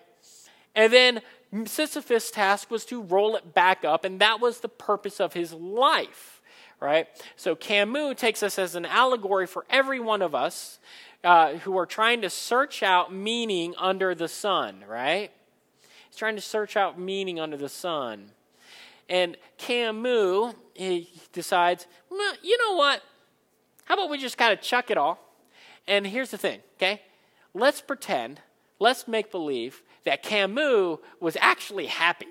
and 0.75 0.92
then 0.92 1.21
Sisyphus' 1.66 2.30
task 2.30 2.71
was 2.71 2.85
to 2.87 3.02
roll 3.02 3.35
it 3.35 3.52
back 3.52 3.85
up, 3.85 4.04
and 4.04 4.21
that 4.21 4.40
was 4.40 4.61
the 4.61 4.69
purpose 4.69 5.21
of 5.21 5.33
his 5.33 5.52
life, 5.52 6.40
right? 6.78 7.09
So 7.37 7.57
Camus 7.57 8.16
takes 8.16 8.42
us 8.42 8.59
as 8.59 8.76
an 8.76 8.87
allegory 8.87 9.47
for 9.47 9.66
every 9.69 9.99
one 9.99 10.23
of 10.23 10.35
us 10.35 10.78
uh, 11.25 11.54
who 11.54 11.76
are 11.76 11.87
trying 11.87 12.23
to 12.23 12.30
search 12.30 12.83
out 12.83 13.12
meaning 13.12 13.75
under 13.76 14.14
the 14.14 14.28
sun, 14.28 14.85
right? 14.88 15.30
He's 16.09 16.16
trying 16.16 16.37
to 16.37 16.42
search 16.42 16.76
out 16.76 16.99
meaning 16.99 17.40
under 17.40 17.57
the 17.57 17.69
sun. 17.69 18.30
And 19.09 19.37
Camus, 19.59 20.54
he 20.75 21.11
decides, 21.33 21.88
well, 22.09 22.35
you 22.42 22.57
know 22.59 22.76
what? 22.76 23.02
How 23.85 23.95
about 23.95 24.09
we 24.09 24.19
just 24.19 24.38
kind 24.38 24.52
of 24.52 24.61
chuck 24.61 24.90
it 24.90 24.97
all? 24.97 25.19
And 25.88 26.07
here's 26.07 26.30
the 26.30 26.38
thing, 26.38 26.61
okay? 26.76 27.02
Let's 27.52 27.80
pretend, 27.80 28.40
let's 28.80 29.06
make 29.06 29.30
believe 29.30 29.82
that 30.04 30.25
Camus 30.25 30.99
was 31.20 31.37
actually 31.40 31.87
happy. 31.87 32.26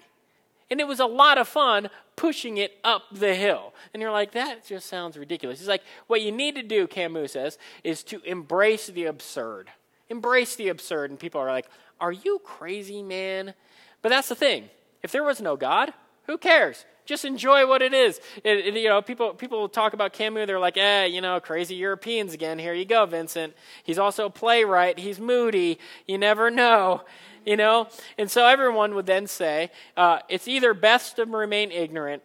And 0.69 0.79
it 0.79 0.87
was 0.87 0.99
a 0.99 1.05
lot 1.05 1.37
of 1.37 1.47
fun 1.47 1.89
pushing 2.15 2.57
it 2.57 2.77
up 2.83 3.03
the 3.11 3.33
hill. 3.33 3.73
And 3.93 4.01
you're 4.01 4.11
like, 4.11 4.33
that 4.33 4.65
just 4.67 4.87
sounds 4.87 5.17
ridiculous. 5.17 5.59
He's 5.59 5.67
like, 5.67 5.83
what 6.07 6.21
you 6.21 6.31
need 6.31 6.55
to 6.55 6.63
do, 6.63 6.85
Camus 6.85 7.31
says, 7.31 7.57
is 7.83 8.03
to 8.03 8.21
embrace 8.23 8.87
the 8.87 9.05
absurd. 9.05 9.69
Embrace 10.09 10.55
the 10.55 10.67
absurd. 10.67 11.09
And 11.09 11.19
people 11.19 11.39
are 11.41 11.47
like, 11.47 11.67
are 11.99 12.11
you 12.11 12.39
crazy, 12.43 13.01
man? 13.01 13.53
But 14.01 14.09
that's 14.09 14.29
the 14.29 14.35
thing. 14.35 14.69
If 15.01 15.11
there 15.11 15.23
was 15.23 15.41
no 15.41 15.55
God, 15.55 15.93
who 16.27 16.37
cares? 16.37 16.85
Just 17.09 17.25
enjoy 17.25 17.65
what 17.65 17.81
it 17.81 17.91
is. 17.91 18.21
It, 18.43 18.67
it, 18.67 18.73
you 18.75 18.87
know, 18.87 19.01
people 19.01 19.33
people 19.33 19.67
talk 19.67 19.93
about 19.93 20.13
Camus. 20.13 20.45
They're 20.45 20.59
like, 20.59 20.77
eh, 20.77 21.05
you 21.05 21.21
know, 21.21 21.39
crazy 21.39 21.73
Europeans 21.73 22.35
again. 22.35 22.59
Here 22.59 22.75
you 22.75 22.85
go, 22.85 23.07
Vincent. 23.07 23.55
He's 23.83 23.97
also 23.97 24.27
a 24.27 24.29
playwright. 24.29 24.99
He's 24.99 25.19
moody. 25.19 25.79
You 26.07 26.19
never 26.19 26.51
know 26.51 27.01
you 27.45 27.55
know? 27.55 27.87
And 28.17 28.29
so 28.29 28.45
everyone 28.45 28.93
would 28.93 29.05
then 29.07 29.25
say 29.25 29.71
uh, 29.97 30.19
it's 30.27 30.47
either 30.47 30.73
best 30.75 31.15
to 31.15 31.25
remain 31.25 31.71
ignorant 31.71 32.21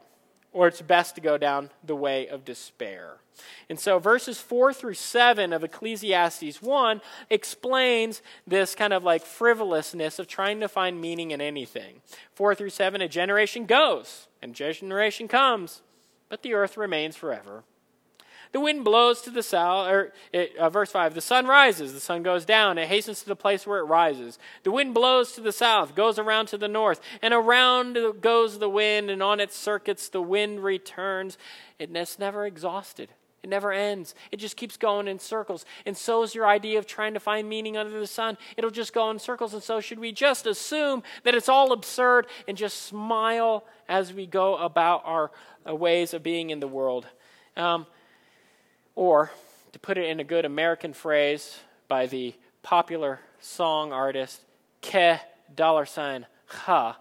or 0.54 0.68
it's 0.68 0.80
best 0.80 1.16
to 1.16 1.20
go 1.20 1.36
down 1.36 1.68
the 1.84 1.96
way 1.96 2.26
of 2.28 2.44
despair. 2.44 3.16
And 3.68 3.78
so 3.78 3.98
verses 3.98 4.38
4 4.38 4.72
through 4.72 4.94
7 4.94 5.52
of 5.52 5.64
Ecclesiastes 5.64 6.62
1 6.62 7.00
explains 7.28 8.22
this 8.46 8.74
kind 8.76 8.92
of 8.92 9.02
like 9.02 9.26
frivolousness 9.26 10.18
of 10.18 10.28
trying 10.28 10.60
to 10.60 10.68
find 10.68 11.00
meaning 11.00 11.32
in 11.32 11.40
anything. 11.40 12.00
4 12.34 12.54
through 12.54 12.70
7 12.70 13.02
a 13.02 13.08
generation 13.08 13.66
goes 13.66 14.28
and 14.40 14.54
generation 14.54 15.26
comes, 15.26 15.82
but 16.28 16.42
the 16.42 16.54
earth 16.54 16.76
remains 16.76 17.16
forever. 17.16 17.64
The 18.54 18.60
wind 18.60 18.84
blows 18.84 19.20
to 19.22 19.30
the 19.30 19.42
south, 19.42 19.88
or 19.88 20.12
it, 20.32 20.56
uh, 20.56 20.70
verse 20.70 20.92
5, 20.92 21.12
the 21.14 21.20
sun 21.20 21.44
rises, 21.44 21.92
the 21.92 21.98
sun 21.98 22.22
goes 22.22 22.44
down, 22.44 22.78
it 22.78 22.86
hastens 22.86 23.18
to 23.22 23.26
the 23.26 23.34
place 23.34 23.66
where 23.66 23.80
it 23.80 23.86
rises. 23.86 24.38
The 24.62 24.70
wind 24.70 24.94
blows 24.94 25.32
to 25.32 25.40
the 25.40 25.50
south, 25.50 25.96
goes 25.96 26.20
around 26.20 26.46
to 26.46 26.56
the 26.56 26.68
north, 26.68 27.00
and 27.20 27.34
around 27.34 27.98
goes 28.20 28.60
the 28.60 28.68
wind, 28.68 29.10
and 29.10 29.24
on 29.24 29.40
its 29.40 29.56
circuits 29.56 30.08
the 30.08 30.22
wind 30.22 30.62
returns. 30.62 31.36
It's 31.80 32.20
never 32.20 32.46
exhausted. 32.46 33.08
It 33.42 33.50
never 33.50 33.72
ends. 33.72 34.14
It 34.30 34.36
just 34.36 34.56
keeps 34.56 34.76
going 34.76 35.08
in 35.08 35.18
circles. 35.18 35.66
And 35.84 35.96
so 35.96 36.22
is 36.22 36.32
your 36.32 36.46
idea 36.46 36.78
of 36.78 36.86
trying 36.86 37.14
to 37.14 37.20
find 37.20 37.48
meaning 37.48 37.76
under 37.76 37.98
the 37.98 38.06
sun. 38.06 38.38
It'll 38.56 38.70
just 38.70 38.92
go 38.92 39.10
in 39.10 39.18
circles. 39.18 39.52
And 39.52 39.64
so, 39.64 39.80
should 39.80 39.98
we 39.98 40.12
just 40.12 40.46
assume 40.46 41.02
that 41.24 41.34
it's 41.34 41.48
all 41.48 41.72
absurd 41.72 42.28
and 42.46 42.56
just 42.56 42.82
smile 42.82 43.64
as 43.88 44.12
we 44.12 44.26
go 44.28 44.56
about 44.58 45.02
our 45.04 45.32
uh, 45.68 45.74
ways 45.74 46.14
of 46.14 46.22
being 46.22 46.50
in 46.50 46.60
the 46.60 46.68
world? 46.68 47.08
Um, 47.56 47.86
or, 48.94 49.30
to 49.72 49.78
put 49.78 49.98
it 49.98 50.08
in 50.08 50.20
a 50.20 50.24
good 50.24 50.44
American 50.44 50.92
phrase 50.92 51.58
by 51.88 52.06
the 52.06 52.34
popular 52.62 53.20
song 53.40 53.92
artist, 53.92 54.40
Ke 54.82 55.20
dollar 55.54 55.86
sign 55.86 56.26
ha. 56.46 56.98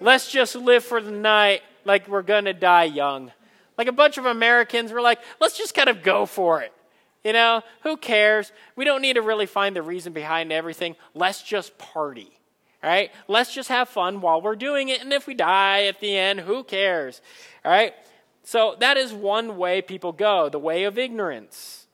Let's 0.00 0.30
just 0.30 0.54
live 0.54 0.84
for 0.84 1.00
the 1.00 1.10
night 1.10 1.62
like 1.84 2.08
we're 2.08 2.22
going 2.22 2.44
to 2.44 2.52
die 2.52 2.84
young. 2.84 3.32
Like 3.78 3.88
a 3.88 3.92
bunch 3.92 4.18
of 4.18 4.26
Americans 4.26 4.92
were 4.92 5.00
like, 5.00 5.20
let's 5.40 5.56
just 5.56 5.74
kind 5.74 5.88
of 5.88 6.02
go 6.02 6.26
for 6.26 6.62
it. 6.62 6.72
You 7.24 7.32
know, 7.32 7.62
who 7.82 7.96
cares? 7.96 8.52
We 8.76 8.84
don't 8.84 9.02
need 9.02 9.14
to 9.14 9.22
really 9.22 9.46
find 9.46 9.74
the 9.74 9.82
reason 9.82 10.12
behind 10.12 10.52
everything. 10.52 10.96
Let's 11.14 11.42
just 11.42 11.76
party. 11.76 12.30
All 12.84 12.90
right? 12.90 13.10
Let's 13.26 13.52
just 13.52 13.68
have 13.68 13.88
fun 13.88 14.20
while 14.20 14.40
we're 14.40 14.56
doing 14.56 14.90
it. 14.90 15.00
And 15.00 15.12
if 15.12 15.26
we 15.26 15.34
die 15.34 15.84
at 15.84 15.98
the 16.00 16.16
end, 16.16 16.40
who 16.40 16.62
cares? 16.62 17.20
All 17.64 17.70
right? 17.72 17.94
So 18.46 18.76
that 18.78 18.96
is 18.96 19.12
one 19.12 19.56
way 19.56 19.82
people 19.82 20.12
go, 20.12 20.48
the 20.48 20.60
way 20.60 20.84
of 20.84 20.96
ignorance. 20.96 21.85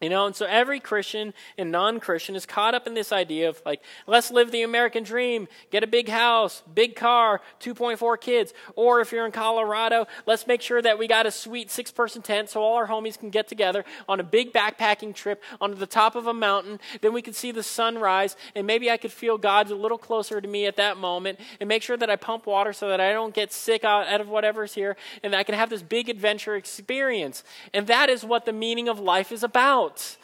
You 0.00 0.08
know, 0.08 0.24
and 0.24 0.34
so 0.34 0.46
every 0.46 0.80
Christian 0.80 1.34
and 1.58 1.70
non 1.70 2.00
Christian 2.00 2.34
is 2.34 2.46
caught 2.46 2.74
up 2.74 2.86
in 2.86 2.94
this 2.94 3.12
idea 3.12 3.50
of 3.50 3.60
like, 3.66 3.82
let's 4.06 4.30
live 4.30 4.50
the 4.50 4.62
American 4.62 5.02
dream, 5.02 5.46
get 5.70 5.84
a 5.84 5.86
big 5.86 6.08
house, 6.08 6.62
big 6.74 6.96
car, 6.96 7.42
2.4 7.60 8.18
kids. 8.18 8.54
Or 8.76 9.02
if 9.02 9.12
you're 9.12 9.26
in 9.26 9.32
Colorado, 9.32 10.06
let's 10.24 10.46
make 10.46 10.62
sure 10.62 10.80
that 10.80 10.98
we 10.98 11.06
got 11.06 11.26
a 11.26 11.30
sweet 11.30 11.70
six 11.70 11.92
person 11.92 12.22
tent 12.22 12.48
so 12.48 12.62
all 12.62 12.76
our 12.76 12.88
homies 12.88 13.18
can 13.18 13.28
get 13.28 13.46
together 13.46 13.84
on 14.08 14.20
a 14.20 14.22
big 14.22 14.54
backpacking 14.54 15.14
trip 15.14 15.42
onto 15.60 15.76
the 15.76 15.86
top 15.86 16.14
of 16.14 16.26
a 16.26 16.32
mountain. 16.32 16.80
Then 17.02 17.12
we 17.12 17.20
can 17.20 17.34
see 17.34 17.52
the 17.52 17.62
sunrise, 17.62 18.36
and 18.54 18.66
maybe 18.66 18.90
I 18.90 18.96
could 18.96 19.12
feel 19.12 19.36
God's 19.36 19.70
a 19.70 19.74
little 19.76 19.98
closer 19.98 20.40
to 20.40 20.48
me 20.48 20.64
at 20.64 20.76
that 20.76 20.96
moment, 20.96 21.38
and 21.60 21.68
make 21.68 21.82
sure 21.82 21.98
that 21.98 22.08
I 22.08 22.16
pump 22.16 22.46
water 22.46 22.72
so 22.72 22.88
that 22.88 23.00
I 23.00 23.12
don't 23.12 23.34
get 23.34 23.52
sick 23.52 23.84
out, 23.84 24.06
out 24.06 24.22
of 24.22 24.28
whatever's 24.28 24.72
here, 24.72 24.96
and 25.22 25.34
I 25.34 25.42
can 25.42 25.54
have 25.54 25.68
this 25.68 25.82
big 25.82 26.08
adventure 26.08 26.56
experience. 26.56 27.44
And 27.74 27.86
that 27.86 28.08
is 28.08 28.24
what 28.24 28.46
the 28.46 28.52
meaning 28.54 28.88
of 28.88 28.98
life 28.98 29.30
is 29.30 29.42
about 29.42 29.89
out. 29.90 30.16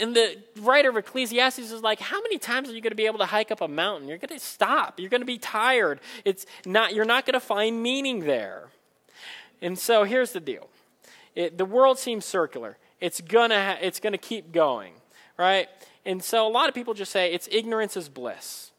And 0.00 0.14
the 0.14 0.38
writer 0.60 0.88
of 0.88 0.96
Ecclesiastes 0.96 1.58
is 1.58 1.82
like, 1.82 2.00
how 2.00 2.20
many 2.22 2.38
times 2.38 2.68
are 2.68 2.72
you 2.72 2.80
going 2.80 2.92
to 2.92 2.96
be 2.96 3.06
able 3.06 3.18
to 3.18 3.26
hike 3.26 3.50
up 3.50 3.60
a 3.60 3.66
mountain? 3.66 4.08
You're 4.08 4.18
going 4.18 4.38
to 4.38 4.44
stop. 4.44 5.00
You're 5.00 5.10
going 5.10 5.20
to 5.20 5.26
be 5.26 5.38
tired. 5.38 6.00
It's 6.24 6.46
not, 6.64 6.94
you're 6.94 7.04
not 7.04 7.26
going 7.26 7.34
to 7.34 7.40
find 7.40 7.82
meaning 7.82 8.20
there. 8.20 8.68
And 9.60 9.78
so 9.78 10.04
here's 10.04 10.32
the 10.32 10.40
deal 10.40 10.68
it, 11.34 11.58
the 11.58 11.64
world 11.64 11.98
seems 11.98 12.24
circular, 12.24 12.78
it's 13.00 13.20
going 13.20 13.50
to 13.50 13.60
ha- 13.60 13.78
it's 13.80 14.00
going 14.00 14.12
to 14.12 14.18
keep 14.18 14.52
going, 14.52 14.94
right? 15.36 15.68
And 16.06 16.22
so 16.22 16.46
a 16.46 16.48
lot 16.50 16.68
of 16.68 16.74
people 16.74 16.94
just 16.94 17.12
say 17.12 17.32
it's 17.32 17.48
ignorance 17.50 17.96
is 17.96 18.08
bliss. 18.08 18.70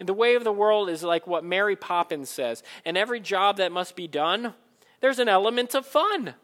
And 0.00 0.08
the 0.08 0.14
way 0.14 0.34
of 0.36 0.44
the 0.44 0.52
world 0.52 0.88
is 0.88 1.02
like 1.02 1.26
what 1.26 1.44
Mary 1.44 1.76
Poppins 1.76 2.28
says. 2.28 2.62
And 2.84 2.96
every 2.96 3.20
job 3.20 3.58
that 3.58 3.72
must 3.72 3.94
be 3.94 4.08
done, 4.08 4.54
there's 5.00 5.18
an 5.18 5.28
element 5.28 5.74
of 5.74 5.86
fun. 5.86 6.34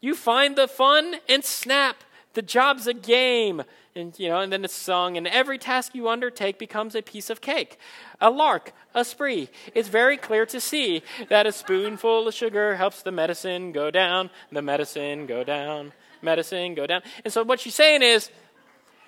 You 0.00 0.14
find 0.14 0.56
the 0.56 0.68
fun 0.68 1.16
and 1.28 1.44
snap. 1.44 2.04
The 2.34 2.42
job's 2.42 2.86
a 2.86 2.94
game. 2.94 3.62
And 3.94 4.16
you 4.18 4.28
know, 4.28 4.40
and 4.40 4.52
then 4.52 4.62
it's 4.62 4.74
sung, 4.74 5.16
and 5.16 5.26
every 5.26 5.56
task 5.56 5.94
you 5.94 6.06
undertake 6.06 6.58
becomes 6.58 6.94
a 6.94 7.00
piece 7.00 7.30
of 7.30 7.40
cake. 7.40 7.78
A 8.20 8.28
lark, 8.28 8.72
a 8.94 9.06
spree. 9.06 9.48
It's 9.74 9.88
very 9.88 10.18
clear 10.18 10.44
to 10.46 10.60
see 10.60 11.02
that 11.30 11.46
a 11.46 11.52
spoonful 11.52 12.28
of 12.28 12.34
sugar 12.34 12.76
helps 12.76 13.02
the 13.02 13.10
medicine 13.10 13.72
go 13.72 13.90
down, 13.90 14.28
the 14.52 14.60
medicine 14.60 15.24
go 15.24 15.44
down, 15.44 15.94
medicine 16.20 16.74
go 16.74 16.86
down. 16.86 17.00
And 17.24 17.32
so 17.32 17.42
what 17.42 17.58
she's 17.58 17.74
saying 17.74 18.02
is, 18.02 18.30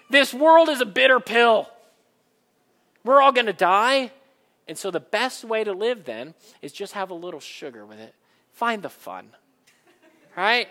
this 0.09 0.33
world 0.33 0.71
is 0.71 0.81
a 0.81 0.87
bitter 0.87 1.21
pill. 1.21 1.69
We're 3.05 3.21
all 3.21 3.33
going 3.33 3.47
to 3.47 3.53
die. 3.53 4.11
And 4.67 4.79
so 4.79 4.91
the 4.91 5.01
best 5.01 5.45
way 5.45 5.65
to 5.65 5.73
live 5.73 6.05
then 6.05 6.35
is 6.63 6.73
just 6.73 6.95
have 6.95 7.11
a 7.11 7.15
little 7.15 7.41
sugar 7.41 7.85
with 7.85 7.99
it. 7.99 8.15
Find 8.53 8.83
the 8.83 8.89
fun. 8.89 9.31
Right? 10.39 10.69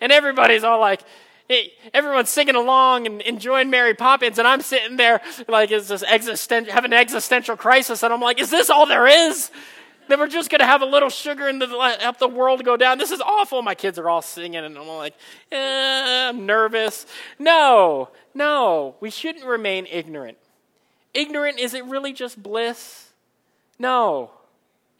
And 0.00 0.10
everybody's 0.10 0.64
all 0.64 0.80
like, 0.80 1.02
hey, 1.48 1.72
everyone's 1.94 2.28
singing 2.28 2.56
along 2.56 3.06
and 3.06 3.20
enjoying 3.20 3.70
Mary 3.70 3.94
Poppins, 3.94 4.36
and 4.36 4.48
I'm 4.48 4.62
sitting 4.62 4.96
there 4.96 5.20
like, 5.46 5.70
is 5.70 5.86
this 5.86 6.02
existential, 6.02 6.72
having 6.72 6.92
an 6.92 6.98
existential 6.98 7.56
crisis, 7.56 8.02
and 8.02 8.12
I'm 8.12 8.20
like, 8.20 8.40
is 8.40 8.50
this 8.50 8.68
all 8.68 8.86
there 8.86 9.06
is? 9.06 9.52
That 10.08 10.18
we're 10.18 10.26
just 10.26 10.50
going 10.50 10.58
to 10.58 10.66
have 10.66 10.82
a 10.82 10.86
little 10.86 11.08
sugar 11.08 11.46
and 11.46 11.62
help 11.62 12.18
the 12.18 12.26
world 12.26 12.64
go 12.64 12.76
down. 12.76 12.98
This 12.98 13.12
is 13.12 13.20
awful. 13.20 13.62
My 13.62 13.76
kids 13.76 13.96
are 13.96 14.08
all 14.08 14.22
singing, 14.22 14.56
and 14.56 14.76
I'm 14.76 14.88
like, 14.88 15.14
eh, 15.52 16.28
I'm 16.28 16.44
nervous. 16.44 17.06
No, 17.38 18.08
no, 18.34 18.96
we 18.98 19.10
shouldn't 19.10 19.44
remain 19.44 19.86
ignorant. 19.86 20.36
Ignorant, 21.14 21.60
is 21.60 21.74
it 21.74 21.84
really 21.84 22.12
just 22.12 22.42
bliss? 22.42 23.10
No. 23.78 24.32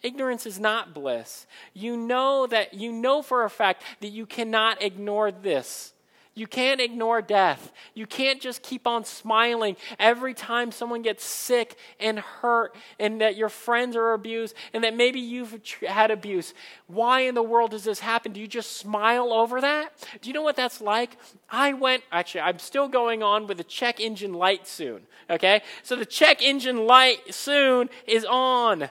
Ignorance 0.03 0.47
is 0.47 0.59
not 0.59 0.95
bliss. 0.95 1.47
You 1.75 1.97
know 1.97 2.47
that 2.47 2.75
you 2.75 2.93
know 2.93 3.23
for 3.23 3.45
a 3.45 3.51
fact 3.51 3.83
that 4.01 4.09
you 4.09 4.27
cannot 4.27 4.83
ignore 4.83 5.31
this. 5.31 5.93
You 6.41 6.47
can't 6.47 6.81
ignore 6.81 7.21
death. 7.21 7.73
You 7.93 8.07
can't 8.07 8.41
just 8.41 8.63
keep 8.63 8.87
on 8.87 9.05
smiling 9.05 9.77
every 9.99 10.33
time 10.33 10.71
someone 10.71 11.03
gets 11.03 11.25
sick 11.25 11.77
and 11.99 12.21
hurt 12.21 12.75
and 13.01 13.21
that 13.21 13.37
your 13.37 13.49
friends 13.49 13.97
are 13.97 14.13
abused 14.13 14.55
and 14.73 14.85
that 14.85 14.97
maybe 14.97 15.19
you've 15.19 15.59
had 15.87 16.13
abuse. 16.13 16.55
Why 16.87 17.23
in 17.23 17.35
the 17.35 17.43
world 17.43 17.73
does 17.73 17.83
this 17.83 17.99
happen? 17.99 18.33
Do 18.33 18.41
you 18.41 18.47
just 18.47 18.77
smile 18.77 19.33
over 19.33 19.61
that? 19.61 19.93
Do 20.23 20.29
you 20.29 20.33
know 20.33 20.43
what 20.43 20.57
that's 20.57 20.81
like? 20.81 21.19
I 21.51 21.73
went, 21.73 22.05
actually, 22.13 22.43
I'm 22.43 22.61
still 22.61 22.89
going 22.89 23.25
on 23.25 23.49
with 23.49 23.59
the 23.59 23.65
check 23.65 24.01
engine 24.01 24.33
light 24.33 24.69
soon. 24.69 25.03
Okay? 25.29 25.63
So 25.83 25.97
the 25.97 26.07
check 26.07 26.43
engine 26.43 26.87
light 26.87 27.35
soon 27.35 27.91
is 28.07 28.25
on. 28.25 28.89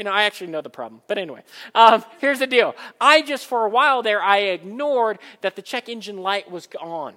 You 0.00 0.04
know, 0.04 0.12
I 0.12 0.22
actually 0.22 0.46
know 0.46 0.62
the 0.62 0.70
problem. 0.70 1.02
But 1.08 1.18
anyway, 1.18 1.42
um, 1.74 2.02
here's 2.20 2.38
the 2.38 2.46
deal. 2.46 2.74
I 2.98 3.20
just, 3.20 3.44
for 3.44 3.66
a 3.66 3.68
while 3.68 4.02
there, 4.02 4.22
I 4.22 4.38
ignored 4.38 5.18
that 5.42 5.56
the 5.56 5.60
check 5.60 5.90
engine 5.90 6.16
light 6.16 6.50
was 6.50 6.66
on. 6.80 7.12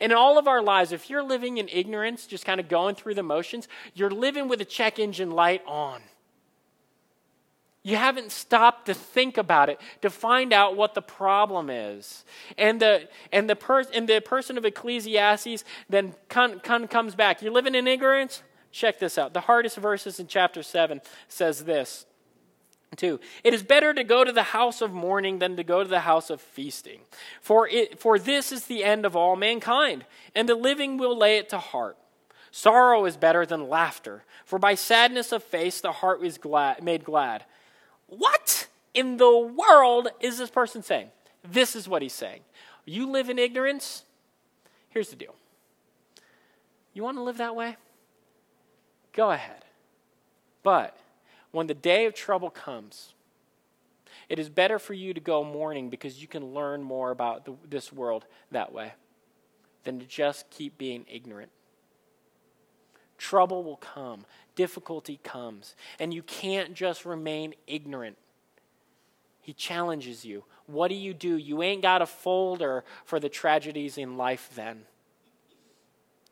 And 0.00 0.12
in 0.12 0.16
all 0.16 0.38
of 0.38 0.46
our 0.46 0.62
lives, 0.62 0.92
if 0.92 1.10
you're 1.10 1.24
living 1.24 1.58
in 1.58 1.68
ignorance, 1.68 2.28
just 2.28 2.44
kind 2.44 2.60
of 2.60 2.68
going 2.68 2.94
through 2.94 3.14
the 3.14 3.24
motions, 3.24 3.66
you're 3.92 4.08
living 4.08 4.46
with 4.46 4.60
a 4.60 4.64
check 4.64 5.00
engine 5.00 5.32
light 5.32 5.62
on. 5.66 6.00
You 7.82 7.96
haven't 7.96 8.30
stopped 8.30 8.86
to 8.86 8.94
think 8.94 9.36
about 9.36 9.68
it, 9.68 9.80
to 10.02 10.08
find 10.08 10.52
out 10.52 10.76
what 10.76 10.94
the 10.94 11.02
problem 11.02 11.70
is. 11.70 12.24
And 12.56 12.78
the, 12.78 13.08
and 13.32 13.50
the, 13.50 13.56
per, 13.56 13.82
and 13.92 14.08
the 14.08 14.20
person 14.20 14.56
of 14.56 14.64
Ecclesiastes 14.64 15.64
then 15.88 16.14
con, 16.28 16.60
con, 16.60 16.86
comes 16.86 17.16
back. 17.16 17.42
You're 17.42 17.50
living 17.50 17.74
in 17.74 17.88
ignorance? 17.88 18.44
Check 18.70 19.00
this 19.00 19.18
out. 19.18 19.34
The 19.34 19.40
hardest 19.40 19.76
verses 19.76 20.20
in 20.20 20.28
chapter 20.28 20.62
7 20.62 21.00
says 21.26 21.64
this 21.64 22.06
2. 22.96 23.20
It 23.44 23.54
is 23.54 23.62
better 23.62 23.94
to 23.94 24.04
go 24.04 24.24
to 24.24 24.32
the 24.32 24.42
house 24.42 24.80
of 24.80 24.92
mourning 24.92 25.38
than 25.38 25.56
to 25.56 25.64
go 25.64 25.82
to 25.82 25.88
the 25.88 26.00
house 26.00 26.30
of 26.30 26.40
feasting. 26.40 27.00
For, 27.40 27.68
it, 27.68 27.98
for 27.98 28.18
this 28.18 28.52
is 28.52 28.66
the 28.66 28.84
end 28.84 29.06
of 29.06 29.16
all 29.16 29.36
mankind, 29.36 30.04
and 30.34 30.48
the 30.48 30.54
living 30.54 30.98
will 30.98 31.16
lay 31.16 31.38
it 31.38 31.48
to 31.50 31.58
heart. 31.58 31.96
Sorrow 32.50 33.06
is 33.06 33.16
better 33.16 33.46
than 33.46 33.68
laughter, 33.68 34.24
for 34.44 34.58
by 34.58 34.74
sadness 34.74 35.32
of 35.32 35.42
face 35.42 35.80
the 35.80 35.92
heart 35.92 36.22
is 36.22 36.36
glad, 36.36 36.82
made 36.82 37.04
glad. 37.04 37.44
What 38.08 38.68
in 38.92 39.16
the 39.16 39.38
world 39.38 40.08
is 40.20 40.38
this 40.38 40.50
person 40.50 40.82
saying? 40.82 41.08
This 41.42 41.74
is 41.74 41.88
what 41.88 42.02
he's 42.02 42.12
saying. 42.12 42.40
You 42.84 43.10
live 43.10 43.30
in 43.30 43.38
ignorance? 43.38 44.04
Here's 44.90 45.08
the 45.08 45.16
deal. 45.16 45.34
You 46.92 47.02
want 47.02 47.16
to 47.16 47.22
live 47.22 47.38
that 47.38 47.56
way? 47.56 47.76
Go 49.14 49.30
ahead. 49.30 49.64
But 50.62 50.96
when 51.52 51.66
the 51.66 51.74
day 51.74 52.06
of 52.06 52.14
trouble 52.14 52.50
comes, 52.50 53.14
it 54.28 54.38
is 54.38 54.48
better 54.48 54.78
for 54.78 54.94
you 54.94 55.14
to 55.14 55.20
go 55.20 55.44
mourning 55.44 55.90
because 55.90 56.20
you 56.20 56.26
can 56.26 56.54
learn 56.54 56.82
more 56.82 57.10
about 57.10 57.44
the, 57.44 57.54
this 57.68 57.92
world 57.92 58.24
that 58.50 58.72
way 58.72 58.94
than 59.84 59.98
to 59.98 60.06
just 60.06 60.48
keep 60.50 60.78
being 60.78 61.04
ignorant. 61.10 61.50
Trouble 63.18 63.62
will 63.62 63.76
come, 63.76 64.24
difficulty 64.54 65.20
comes, 65.22 65.76
and 65.98 66.12
you 66.12 66.22
can't 66.22 66.74
just 66.74 67.04
remain 67.04 67.54
ignorant. 67.66 68.16
He 69.40 69.52
challenges 69.52 70.24
you. 70.24 70.44
What 70.66 70.88
do 70.88 70.94
you 70.94 71.12
do? 71.12 71.36
You 71.36 71.62
ain't 71.62 71.82
got 71.82 72.02
a 72.02 72.06
folder 72.06 72.84
for 73.04 73.20
the 73.20 73.28
tragedies 73.28 73.98
in 73.98 74.16
life 74.16 74.50
then. 74.54 74.82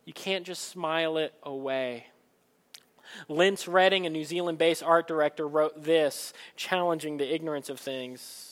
You 0.05 0.13
can't 0.13 0.47
just 0.47 0.69
smile 0.69 1.19
it 1.19 1.35
away. 1.43 2.07
Linds 3.29 3.71
Redding, 3.71 4.07
a 4.07 4.11
New 4.11 4.25
Zealand 4.25 4.59
based 4.59 4.83
art 4.83 5.07
director, 5.07 5.47
wrote 5.47 5.85
this, 5.85 6.33
challenging 6.57 7.17
the 7.17 7.35
ignorance 7.35 7.69
of 7.69 7.79
things 7.79 8.50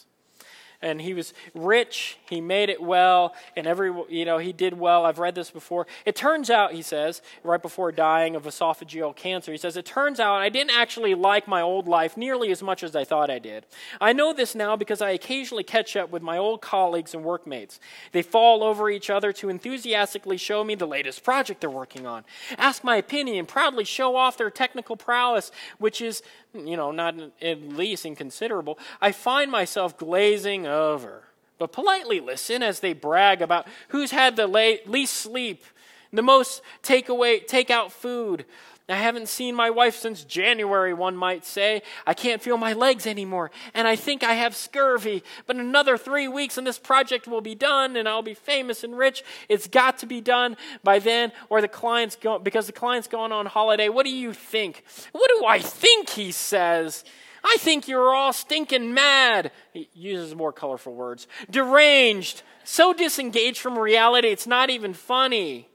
and 0.80 1.00
he 1.00 1.14
was 1.14 1.34
rich 1.54 2.18
he 2.28 2.40
made 2.40 2.68
it 2.68 2.80
well 2.80 3.34
and 3.56 3.66
every 3.66 3.92
you 4.08 4.24
know 4.24 4.38
he 4.38 4.52
did 4.52 4.78
well. 4.78 5.04
I've 5.04 5.18
read 5.18 5.34
this 5.34 5.50
before. 5.50 5.86
It 6.04 6.14
turns 6.14 6.50
out 6.50 6.72
he 6.72 6.82
says 6.82 7.22
right 7.42 7.60
before 7.60 7.90
dying 7.92 8.36
of 8.36 8.44
esophageal 8.44 9.14
cancer 9.16 9.52
he 9.52 9.58
says 9.58 9.76
it 9.76 9.86
turns 9.86 10.20
out 10.20 10.36
i 10.36 10.48
didn't 10.48 10.76
actually 10.76 11.14
like 11.14 11.48
my 11.48 11.60
old 11.60 11.88
life 11.88 12.16
nearly 12.16 12.50
as 12.50 12.62
much 12.62 12.82
as 12.82 12.94
i 12.94 13.04
thought 13.04 13.30
i 13.30 13.38
did. 13.38 13.66
I 14.00 14.12
know 14.12 14.32
this 14.32 14.54
now 14.54 14.76
because 14.76 15.02
i 15.02 15.10
occasionally 15.10 15.64
catch 15.64 15.96
up 15.96 16.10
with 16.10 16.22
my 16.22 16.38
old 16.38 16.60
colleagues 16.60 17.14
and 17.14 17.24
workmates. 17.24 17.80
They 18.12 18.22
fall 18.22 18.62
over 18.62 18.90
each 18.90 19.10
other 19.10 19.32
to 19.34 19.48
enthusiastically 19.48 20.36
show 20.36 20.64
me 20.64 20.74
the 20.74 20.86
latest 20.86 21.24
project 21.24 21.60
they're 21.60 21.70
working 21.70 22.06
on 22.06 22.24
ask 22.56 22.84
my 22.84 22.96
opinion 22.96 23.46
proudly 23.46 23.84
show 23.84 24.16
off 24.16 24.36
their 24.36 24.50
technical 24.50 24.96
prowess 24.96 25.50
which 25.78 26.00
is 26.00 26.22
you 26.54 26.76
know, 26.76 26.90
not 26.90 27.14
at 27.42 27.62
least 27.62 28.06
inconsiderable, 28.06 28.78
I 29.00 29.12
find 29.12 29.50
myself 29.50 29.96
glazing 29.96 30.66
over. 30.66 31.24
But 31.58 31.72
politely 31.72 32.20
listen 32.20 32.62
as 32.62 32.80
they 32.80 32.92
brag 32.92 33.42
about 33.42 33.66
who's 33.88 34.12
had 34.12 34.36
the 34.36 34.46
least 34.46 35.14
sleep, 35.14 35.64
the 36.12 36.22
most 36.22 36.62
takeaway, 36.82 37.46
takeout 37.46 37.90
food, 37.90 38.44
I 38.90 38.96
haven't 38.96 39.28
seen 39.28 39.54
my 39.54 39.68
wife 39.68 39.96
since 39.96 40.24
January, 40.24 40.94
one 40.94 41.14
might 41.14 41.44
say. 41.44 41.82
I 42.06 42.14
can't 42.14 42.40
feel 42.40 42.56
my 42.56 42.72
legs 42.72 43.06
anymore, 43.06 43.50
and 43.74 43.86
I 43.86 43.96
think 43.96 44.24
I 44.24 44.32
have 44.32 44.56
scurvy. 44.56 45.22
But 45.46 45.56
another 45.56 45.98
three 45.98 46.26
weeks 46.26 46.56
and 46.56 46.66
this 46.66 46.78
project 46.78 47.28
will 47.28 47.42
be 47.42 47.54
done, 47.54 47.96
and 47.96 48.08
I'll 48.08 48.22
be 48.22 48.32
famous 48.32 48.82
and 48.84 48.96
rich. 48.96 49.22
It's 49.48 49.68
got 49.68 49.98
to 49.98 50.06
be 50.06 50.22
done 50.22 50.56
by 50.82 51.00
then, 51.00 51.32
or 51.50 51.60
the 51.60 51.68
client's 51.68 52.16
because 52.42 52.66
the 52.66 52.72
client's 52.72 53.08
going 53.08 53.30
on 53.30 53.44
holiday. 53.44 53.90
What 53.90 54.06
do 54.06 54.10
you 54.10 54.32
think? 54.32 54.84
What 55.12 55.30
do 55.36 55.44
I 55.44 55.58
think, 55.58 56.08
he 56.10 56.32
says. 56.32 57.04
I 57.44 57.56
think 57.58 57.88
you're 57.88 58.14
all 58.14 58.32
stinking 58.32 58.94
mad. 58.94 59.52
He 59.72 59.88
uses 59.92 60.34
more 60.34 60.52
colorful 60.52 60.94
words. 60.94 61.26
Deranged. 61.50 62.42
So 62.64 62.92
disengaged 62.92 63.60
from 63.60 63.78
reality, 63.78 64.28
it's 64.28 64.46
not 64.46 64.70
even 64.70 64.92
funny. 64.92 65.68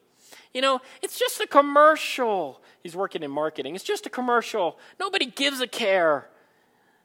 You 0.53 0.61
know, 0.61 0.81
it's 1.01 1.17
just 1.17 1.39
a 1.41 1.47
commercial. 1.47 2.61
He's 2.83 2.95
working 2.95 3.23
in 3.23 3.31
marketing. 3.31 3.75
It's 3.75 3.83
just 3.83 4.05
a 4.05 4.09
commercial. 4.09 4.77
Nobody 4.99 5.25
gives 5.25 5.61
a 5.61 5.67
care. 5.67 6.27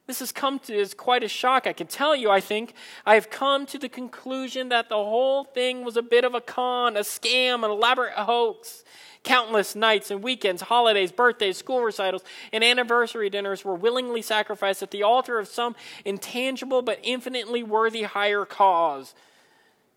This 0.07 0.21
has 0.21 0.33
come 0.33 0.59
to 0.61 0.75
is 0.75 0.95
quite 0.95 1.23
a 1.23 1.29
shock. 1.29 1.67
I 1.67 1.75
can 1.75 1.87
tell 1.87 2.17
you, 2.17 2.31
I 2.31 2.41
think, 2.41 2.73
I 3.05 3.15
have 3.15 3.29
come 3.29 3.67
to 3.67 3.79
the 3.79 3.91
conclusion 3.91 4.71
that 4.71 4.89
the 4.89 4.97
whole 4.97 5.45
thing 5.45 5.85
was 5.85 5.99
a 5.99 6.03
bit 6.03 6.25
of 6.25 6.35
a 6.35 6.41
con, 6.41 6.97
a 6.97 7.01
scam, 7.01 7.63
an 7.63 7.71
elaborate 7.71 8.15
hoax. 8.15 8.85
Countless 9.23 9.75
nights 9.75 10.11
and 10.11 10.23
weekends, 10.23 10.63
holidays, 10.63 11.13
birthdays, 11.13 11.59
school 11.59 11.83
recitals, 11.83 12.23
and 12.53 12.65
anniversary 12.65 13.29
dinners 13.29 13.65
were 13.65 13.75
willingly 13.75 14.23
sacrificed 14.23 14.83
at 14.83 14.91
the 14.91 15.03
altar 15.03 15.39
of 15.39 15.49
some 15.49 15.77
intangible 16.05 16.81
but 16.81 17.01
infinitely 17.03 17.63
worthy 17.63 18.05
higher 18.05 18.47
cause. 18.47 19.15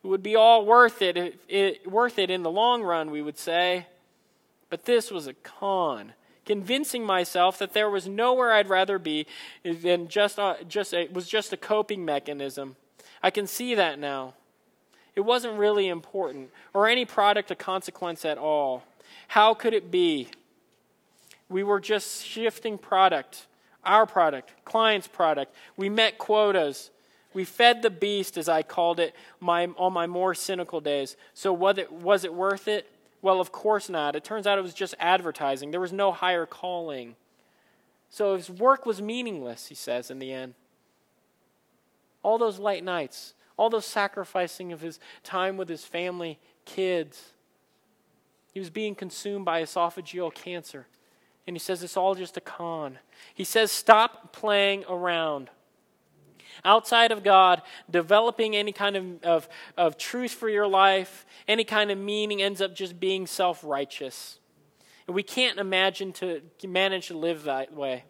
It 0.04 0.08
would 0.08 0.24
be 0.24 0.36
all 0.36 0.66
worth 0.66 1.02
it, 1.02 1.40
it, 1.48 1.90
worth 1.90 2.18
it 2.18 2.30
in 2.30 2.44
the 2.44 2.50
long 2.50 2.82
run, 2.82 3.12
we 3.12 3.22
would 3.22 3.38
say. 3.38 3.88
But 4.70 4.86
this 4.86 5.12
was 5.12 5.28
a 5.28 5.34
con, 5.34 6.14
convincing 6.46 7.06
myself 7.06 7.60
that 7.60 7.74
there 7.74 7.90
was 7.90 8.08
nowhere 8.08 8.54
I'd 8.54 8.70
rather 8.70 8.98
be 8.98 9.28
than 9.64 10.08
just, 10.08 10.40
uh, 10.40 10.56
just 10.68 10.94
it 10.94 11.14
was 11.14 11.28
just 11.28 11.54
a 11.54 11.58
coping 11.58 12.06
mechanism. 12.06 12.78
I 13.22 13.32
can 13.32 13.48
see 13.48 13.76
that 13.76 14.00
now. 14.00 14.34
It 15.16 15.22
wasn't 15.22 15.58
really 15.58 15.90
important 15.90 16.52
or 16.74 16.88
any 16.88 17.06
product 17.06 17.52
of 17.52 17.58
consequence 17.58 18.24
at 18.24 18.38
all. 18.38 18.84
How 19.28 19.54
could 19.54 19.74
it 19.74 19.92
be? 19.92 20.30
We 21.50 21.64
were 21.64 21.82
just 21.82 22.26
shifting 22.26 22.78
product, 22.78 23.46
our 23.84 24.06
product, 24.06 24.54
client's 24.64 25.08
product. 25.08 25.54
We 25.76 25.90
met 25.90 26.18
quotas. 26.18 26.91
We 27.34 27.46
fed 27.46 27.82
the 27.82 27.90
beast, 27.90 28.38
as 28.38 28.50
I 28.50 28.62
called 28.62 29.00
it, 29.00 29.16
my, 29.40 29.68
on 29.78 29.94
my 29.94 30.08
more 30.08 30.34
cynical 30.36 30.82
days. 30.82 31.16
So 31.34 31.54
was 31.54 31.78
it, 31.78 31.92
was 31.92 32.24
it 32.24 32.34
worth 32.34 32.68
it? 32.68 32.92
Well, 33.22 33.40
of 33.40 33.52
course 33.52 33.90
not. 33.90 34.16
It 34.16 34.24
turns 34.24 34.48
out 34.48 34.58
it 34.58 34.64
was 34.64 34.74
just 34.74 34.96
advertising. 35.00 35.72
There 35.72 35.80
was 35.80 35.94
no 35.94 36.12
higher 36.12 36.46
calling. 36.46 37.16
So 38.10 38.36
his 38.36 38.50
work 38.50 38.86
was 38.86 39.02
meaningless, 39.02 39.68
he 39.68 39.76
says 39.76 40.12
in 40.12 40.20
the 40.20 40.34
end. 40.34 40.56
All 42.24 42.38
those 42.38 42.60
late 42.60 42.84
nights, 42.84 43.34
all 43.58 43.70
those 43.70 43.86
sacrificing 43.86 44.74
of 44.74 44.82
his 44.82 45.00
time 45.24 45.56
with 45.56 45.70
his 45.70 45.86
family, 45.86 46.38
kids. 46.66 47.32
He 48.54 48.60
was 48.60 48.70
being 48.70 48.96
consumed 48.96 49.46
by 49.46 49.62
esophageal 49.62 50.34
cancer. 50.34 50.88
And 51.48 51.56
he 51.56 51.60
says 51.60 51.82
it's 51.82 51.98
all 51.98 52.14
just 52.16 52.38
a 52.38 52.42
con. 52.42 53.00
He 53.34 53.44
says, 53.44 53.72
stop 53.72 54.34
playing 54.34 54.84
around. 54.90 55.50
Outside 56.64 57.12
of 57.12 57.24
God, 57.24 57.62
developing 57.90 58.56
any 58.56 58.72
kind 58.72 58.96
of, 58.96 59.24
of, 59.24 59.50
of 59.78 59.98
truth 59.98 60.32
for 60.32 60.50
your 60.50 60.68
life, 60.68 61.26
any 61.48 61.64
kind 61.64 61.92
of 61.92 61.98
meaning 61.98 62.42
ends 62.42 62.62
up 62.62 62.76
just 62.76 63.00
being 63.00 63.26
self 63.28 63.64
righteous. 63.64 64.40
And 65.08 65.16
we 65.16 65.24
can't 65.24 65.60
imagine 65.60 66.14
to 66.14 66.42
manage 66.66 67.08
to 67.08 67.18
live 67.18 67.44
that 67.44 67.74
way. 67.74 68.04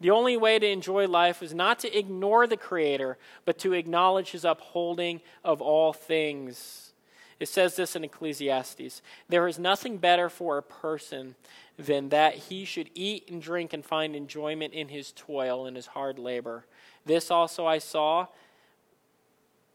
The 0.00 0.10
only 0.10 0.36
way 0.36 0.58
to 0.58 0.66
enjoy 0.66 1.06
life 1.06 1.42
is 1.42 1.54
not 1.54 1.78
to 1.80 1.98
ignore 1.98 2.46
the 2.46 2.56
Creator, 2.56 3.18
but 3.44 3.58
to 3.58 3.72
acknowledge 3.72 4.30
His 4.30 4.44
upholding 4.44 5.20
of 5.42 5.60
all 5.60 5.92
things. 5.92 6.92
It 7.38 7.48
says 7.48 7.76
this 7.76 7.96
in 7.96 8.04
Ecclesiastes 8.04 9.02
There 9.28 9.46
is 9.46 9.58
nothing 9.58 9.98
better 9.98 10.28
for 10.28 10.58
a 10.58 10.62
person 10.62 11.34
than 11.78 12.08
that 12.08 12.34
he 12.34 12.64
should 12.64 12.90
eat 12.94 13.28
and 13.30 13.42
drink 13.42 13.72
and 13.72 13.84
find 13.84 14.16
enjoyment 14.16 14.72
in 14.72 14.88
his 14.88 15.12
toil 15.12 15.66
and 15.66 15.76
his 15.76 15.88
hard 15.88 16.18
labor. 16.18 16.64
This 17.06 17.30
also 17.30 17.66
I 17.66 17.78
saw 17.78 18.26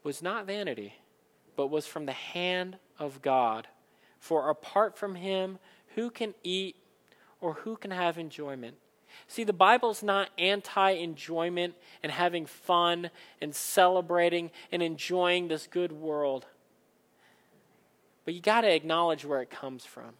was 0.04 0.22
not 0.22 0.46
vanity, 0.46 0.94
but 1.56 1.68
was 1.68 1.86
from 1.86 2.06
the 2.06 2.12
hand 2.12 2.76
of 2.98 3.22
God. 3.22 3.66
For 4.18 4.48
apart 4.50 4.96
from 4.96 5.16
him, 5.16 5.58
who 5.94 6.10
can 6.10 6.34
eat 6.44 6.76
or 7.40 7.54
who 7.54 7.76
can 7.76 7.90
have 7.90 8.18
enjoyment? 8.18 8.76
See, 9.26 9.44
the 9.44 9.52
Bible's 9.52 10.02
not 10.02 10.30
anti 10.38 10.90
enjoyment 10.90 11.74
and 12.02 12.12
having 12.12 12.46
fun 12.46 13.10
and 13.40 13.54
celebrating 13.54 14.50
and 14.70 14.82
enjoying 14.82 15.48
this 15.48 15.66
good 15.66 15.92
world. 15.92 16.46
But 18.24 18.34
you 18.34 18.40
got 18.40 18.60
to 18.62 18.72
acknowledge 18.72 19.24
where 19.24 19.42
it 19.42 19.50
comes 19.50 19.84
from. 19.84 20.12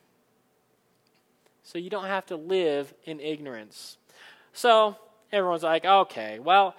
So 1.62 1.78
you 1.78 1.90
don't 1.90 2.06
have 2.06 2.26
to 2.26 2.36
live 2.36 2.92
in 3.04 3.20
ignorance. 3.20 3.96
So 4.52 4.96
everyone's 5.30 5.62
like, 5.62 5.84
okay, 5.84 6.38
well, 6.38 6.74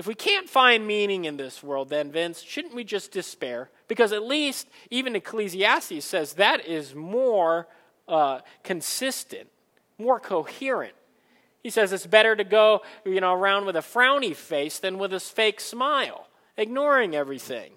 if 0.00 0.06
we 0.06 0.14
can't 0.14 0.48
find 0.48 0.86
meaning 0.86 1.26
in 1.26 1.36
this 1.36 1.62
world, 1.62 1.90
then, 1.90 2.10
Vince, 2.10 2.40
shouldn't 2.40 2.74
we 2.74 2.84
just 2.84 3.12
despair? 3.12 3.68
Because 3.86 4.12
at 4.12 4.22
least 4.22 4.66
even 4.88 5.14
Ecclesiastes 5.14 6.02
says 6.06 6.32
that 6.32 6.66
is 6.66 6.94
more 6.94 7.68
uh, 8.08 8.40
consistent, 8.64 9.50
more 9.98 10.18
coherent. 10.18 10.94
He 11.62 11.68
says 11.68 11.92
it's 11.92 12.06
better 12.06 12.34
to 12.34 12.44
go, 12.44 12.80
you 13.04 13.20
know, 13.20 13.34
around 13.34 13.66
with 13.66 13.76
a 13.76 13.80
frowny 13.80 14.34
face 14.34 14.78
than 14.78 14.96
with 14.96 15.12
a 15.12 15.20
fake 15.20 15.60
smile, 15.60 16.28
ignoring 16.56 17.14
everything, 17.14 17.72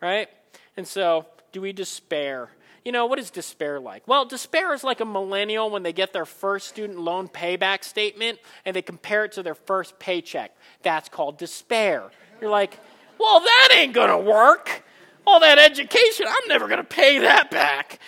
right? 0.00 0.28
And 0.76 0.86
so, 0.86 1.26
do 1.50 1.60
we 1.60 1.72
despair? 1.72 2.50
You 2.84 2.92
know, 2.92 3.06
what 3.06 3.18
is 3.18 3.30
despair 3.30 3.80
like? 3.80 4.06
Well, 4.06 4.26
despair 4.26 4.74
is 4.74 4.84
like 4.84 5.00
a 5.00 5.06
millennial 5.06 5.70
when 5.70 5.82
they 5.82 5.92
get 5.92 6.12
their 6.12 6.26
first 6.26 6.68
student 6.68 7.00
loan 7.00 7.28
payback 7.28 7.82
statement 7.82 8.38
and 8.66 8.76
they 8.76 8.82
compare 8.82 9.24
it 9.24 9.32
to 9.32 9.42
their 9.42 9.54
first 9.54 9.98
paycheck. 9.98 10.54
That's 10.82 11.08
called 11.08 11.38
despair. 11.38 12.10
You're 12.42 12.50
like, 12.50 12.78
well, 13.18 13.40
that 13.40 13.70
ain't 13.72 13.94
going 13.94 14.10
to 14.10 14.18
work. 14.18 14.84
All 15.26 15.40
that 15.40 15.58
education, 15.58 16.26
I'm 16.28 16.46
never 16.48 16.68
going 16.68 16.78
to 16.78 16.84
pay 16.84 17.20
that 17.20 17.50
back. 17.50 18.00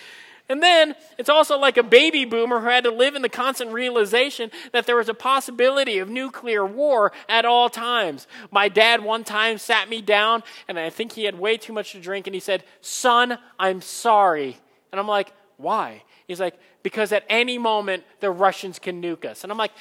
And 0.49 0.61
then 0.61 0.95
it's 1.17 1.29
also 1.29 1.57
like 1.57 1.77
a 1.77 1.83
baby 1.83 2.23
boomer 2.23 2.59
who 2.59 2.67
had 2.67 2.83
to 2.85 2.91
live 2.91 3.15
in 3.15 3.21
the 3.21 3.29
constant 3.29 3.71
realization 3.71 4.51
that 4.71 4.85
there 4.85 4.95
was 4.95 5.09
a 5.09 5.13
possibility 5.13 5.97
of 5.97 6.07
nuclear 6.09 6.65
war 6.65 7.11
at 7.27 7.45
all 7.45 7.69
times. 7.69 8.27
My 8.51 8.69
dad 8.69 9.03
one 9.03 9.23
time 9.23 9.57
sat 9.57 9.89
me 9.89 10.01
down, 10.01 10.43
and 10.67 10.79
I 10.79 10.89
think 10.89 11.13
he 11.13 11.25
had 11.25 11.37
way 11.37 11.57
too 11.57 11.73
much 11.73 11.91
to 11.93 11.99
drink, 11.99 12.27
and 12.27 12.33
he 12.33 12.39
said, 12.39 12.63
Son, 12.79 13.39
I'm 13.59 13.81
sorry. 13.81 14.57
And 14.97 14.99
I'm 14.99 15.07
like, 15.07 15.31
Why? 15.57 16.03
He's 16.27 16.39
like, 16.39 16.59
Because 16.83 17.11
at 17.11 17.23
any 17.29 17.57
moment 17.57 18.03
the 18.19 18.31
Russians 18.31 18.79
can 18.79 19.01
nuke 19.01 19.25
us. 19.25 19.43
And 19.43 19.51
I'm 19.51 19.57
like, 19.57 19.73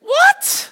What? 0.00 0.68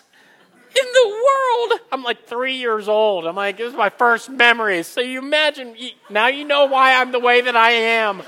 in 0.73 0.87
the 0.93 1.09
world? 1.09 1.81
I'm 1.91 2.05
like 2.05 2.27
three 2.27 2.55
years 2.59 2.89
old. 2.89 3.27
I'm 3.27 3.35
like, 3.35 3.57
this 3.57 3.73
is 3.73 3.77
my 3.77 3.89
first 3.89 4.31
memories. 4.31 4.87
So 4.87 5.01
you 5.01 5.19
imagine, 5.19 5.75
now 6.09 6.29
you 6.29 6.45
know 6.45 6.67
why 6.67 6.95
I'm 6.95 7.11
the 7.11 7.19
way 7.19 7.41
that 7.41 7.57
I 7.57 7.73
am 7.73 8.23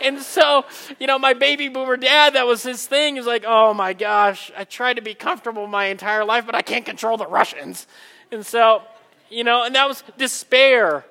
and 0.00 0.20
so, 0.20 0.64
you 0.98 1.06
know, 1.06 1.18
my 1.18 1.34
baby 1.34 1.68
boomer 1.68 1.96
dad, 1.96 2.34
that 2.34 2.46
was 2.46 2.62
his 2.62 2.86
thing. 2.86 3.16
He's 3.16 3.26
like, 3.26 3.44
oh 3.46 3.74
my 3.74 3.92
gosh, 3.92 4.50
I 4.56 4.64
tried 4.64 4.94
to 4.94 5.02
be 5.02 5.14
comfortable 5.14 5.66
my 5.66 5.86
entire 5.86 6.24
life, 6.24 6.46
but 6.46 6.54
I 6.54 6.62
can't 6.62 6.84
control 6.84 7.16
the 7.16 7.26
Russians. 7.26 7.86
And 8.32 8.44
so, 8.44 8.82
you 9.28 9.44
know, 9.44 9.64
and 9.64 9.74
that 9.74 9.88
was 9.88 10.02
despair. 10.16 11.04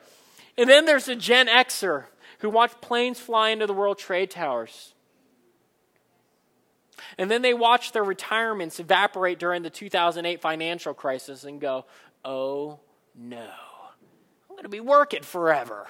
And 0.58 0.70
then 0.70 0.86
there's 0.86 1.08
a 1.08 1.16
Gen 1.16 1.48
Xer 1.48 2.06
who 2.40 2.50
watched 2.50 2.82
planes 2.82 3.20
fly 3.20 3.50
into 3.50 3.68
the 3.68 3.74
World 3.74 3.98
Trade 3.98 4.32
Towers. 4.32 4.94
And 7.18 7.32
then 7.32 7.42
they 7.42 7.54
watch 7.54 7.92
their 7.92 8.04
retirements 8.04 8.80
evaporate 8.80 9.40
during 9.40 9.64
the 9.64 9.70
2008 9.70 10.42
financial 10.42 10.94
crisis 10.94 11.44
and 11.44 11.62
go, 11.62 11.86
oh 12.26 12.80
no, 13.16 13.38
I'm 14.50 14.56
going 14.56 14.64
to 14.64 14.70
be 14.70 14.82
working 14.82 15.24
forever 15.24 15.88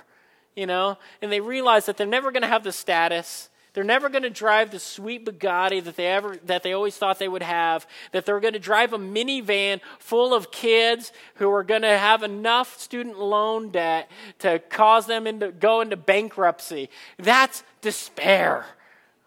you 0.59 0.65
know, 0.65 0.97
and 1.21 1.31
they 1.31 1.39
realize 1.39 1.85
that 1.85 1.95
they're 1.95 2.05
never 2.05 2.31
going 2.31 2.41
to 2.41 2.47
have 2.47 2.65
the 2.65 2.73
status. 2.73 3.49
They're 3.79 3.85
never 3.85 4.09
going 4.09 4.23
to 4.23 4.29
drive 4.29 4.71
the 4.71 4.79
sweet 4.79 5.25
Bugatti 5.25 5.81
that 5.85 5.95
they 5.95 6.07
ever 6.07 6.35
that 6.47 6.63
they 6.63 6.73
always 6.73 6.97
thought 6.97 7.17
they 7.17 7.29
would 7.29 7.41
have. 7.41 7.87
That 8.11 8.25
they're 8.25 8.41
going 8.41 8.51
to 8.51 8.59
drive 8.59 8.91
a 8.91 8.97
minivan 8.97 9.79
full 9.99 10.33
of 10.33 10.51
kids 10.51 11.13
who 11.35 11.49
are 11.49 11.63
going 11.63 11.83
to 11.83 11.97
have 11.97 12.21
enough 12.21 12.77
student 12.77 13.17
loan 13.17 13.69
debt 13.69 14.11
to 14.39 14.59
cause 14.59 15.05
them 15.05 15.25
into 15.25 15.53
go 15.53 15.79
into 15.79 15.95
bankruptcy. 15.95 16.89
That's 17.19 17.63
despair. 17.79 18.65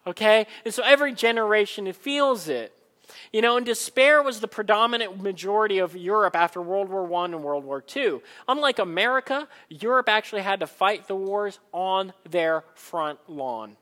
Okay? 0.05 0.45
And 0.65 0.71
so 0.71 0.83
every 0.83 1.13
generation 1.13 1.91
feels 1.91 2.47
it. 2.47 2.77
You 3.31 3.41
know, 3.41 3.57
and 3.57 3.65
despair 3.65 4.21
was 4.21 4.39
the 4.39 4.47
predominant 4.47 5.19
majority 5.19 5.79
of 5.79 5.95
Europe 5.95 6.35
after 6.35 6.61
World 6.61 6.89
War 6.89 7.11
I 7.11 7.25
and 7.25 7.43
World 7.43 7.63
War 7.63 7.83
II. 7.95 8.19
Unlike 8.47 8.77
America, 8.77 9.47
Europe 9.67 10.09
actually 10.09 10.43
had 10.43 10.59
to 10.59 10.67
fight 10.67 11.07
the 11.07 11.15
wars 11.15 11.57
on 11.71 12.13
their 12.29 12.63
front 12.75 13.17
lawn. 13.27 13.77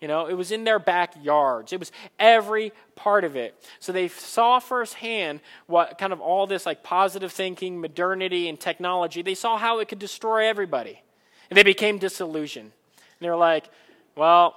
You 0.00 0.08
know, 0.08 0.26
it 0.26 0.34
was 0.34 0.50
in 0.50 0.64
their 0.64 0.78
backyards. 0.78 1.72
It 1.72 1.78
was 1.78 1.92
every 2.18 2.72
part 2.96 3.24
of 3.24 3.36
it. 3.36 3.54
So 3.80 3.92
they 3.92 4.08
saw 4.08 4.58
firsthand 4.58 5.40
what 5.66 5.98
kind 5.98 6.12
of 6.12 6.20
all 6.20 6.46
this 6.46 6.64
like 6.64 6.82
positive 6.82 7.32
thinking, 7.32 7.80
modernity, 7.80 8.48
and 8.48 8.58
technology, 8.58 9.20
they 9.22 9.34
saw 9.34 9.58
how 9.58 9.78
it 9.78 9.88
could 9.88 9.98
destroy 9.98 10.46
everybody. 10.46 11.02
And 11.50 11.56
they 11.56 11.62
became 11.62 11.98
disillusioned. 11.98 12.72
And 12.96 13.20
they're 13.20 13.36
like, 13.36 13.68
well, 14.16 14.56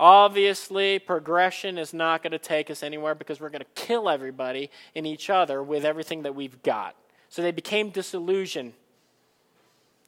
Obviously, 0.00 1.00
progression 1.00 1.76
is 1.76 1.92
not 1.92 2.22
going 2.22 2.30
to 2.30 2.38
take 2.38 2.70
us 2.70 2.82
anywhere 2.82 3.16
because 3.16 3.40
we're 3.40 3.48
going 3.48 3.64
to 3.64 3.82
kill 3.82 4.08
everybody 4.08 4.70
and 4.94 5.06
each 5.06 5.28
other 5.28 5.60
with 5.62 5.84
everything 5.84 6.22
that 6.22 6.36
we've 6.36 6.62
got. 6.62 6.94
So 7.28 7.42
they 7.42 7.50
became 7.50 7.90
disillusioned. 7.90 8.74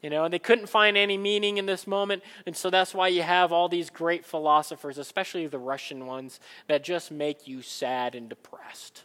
You 0.02 0.08
know, 0.08 0.24
and 0.24 0.32
they 0.32 0.38
couldn't 0.38 0.68
find 0.68 0.96
any 0.96 1.18
meaning 1.18 1.58
in 1.58 1.66
this 1.66 1.86
moment. 1.86 2.22
And 2.46 2.56
so 2.56 2.70
that's 2.70 2.94
why 2.94 3.08
you 3.08 3.22
have 3.22 3.52
all 3.52 3.68
these 3.68 3.90
great 3.90 4.24
philosophers, 4.24 4.96
especially 4.96 5.46
the 5.46 5.58
Russian 5.58 6.06
ones, 6.06 6.40
that 6.68 6.82
just 6.82 7.10
make 7.10 7.46
you 7.46 7.60
sad 7.60 8.14
and 8.14 8.28
depressed. 8.28 9.04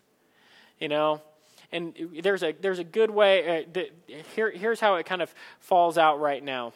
You 0.80 0.88
know? 0.88 1.22
And 1.72 1.94
there's 2.24 2.44
a, 2.44 2.54
there's 2.54 2.80
a 2.80 2.84
good 2.86 3.12
way. 3.12 3.66
Uh, 3.76 3.82
here, 4.36 4.52
here's 4.52 4.80
how 4.80 4.96
it 4.96 5.06
kind 5.06 5.22
of 5.22 5.34
falls 5.60 5.98
out 5.98 6.22
right 6.22 6.42
now. 6.42 6.72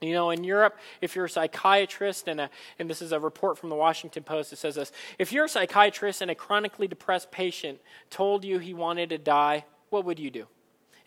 You 0.00 0.12
know, 0.12 0.30
in 0.30 0.44
Europe, 0.44 0.78
if 1.00 1.16
you're 1.16 1.24
a 1.24 1.30
psychiatrist, 1.30 2.28
and, 2.28 2.40
a, 2.40 2.50
and 2.78 2.88
this 2.88 3.02
is 3.02 3.10
a 3.10 3.18
report 3.18 3.58
from 3.58 3.68
the 3.68 3.74
Washington 3.74 4.22
Post, 4.22 4.50
that 4.50 4.56
says 4.56 4.76
this 4.76 4.92
if 5.18 5.32
you're 5.32 5.46
a 5.46 5.48
psychiatrist 5.48 6.22
and 6.22 6.30
a 6.30 6.34
chronically 6.34 6.86
depressed 6.86 7.30
patient 7.32 7.80
told 8.08 8.44
you 8.44 8.58
he 8.58 8.74
wanted 8.74 9.10
to 9.10 9.18
die, 9.18 9.64
what 9.90 10.04
would 10.04 10.20
you 10.20 10.30
do? 10.30 10.46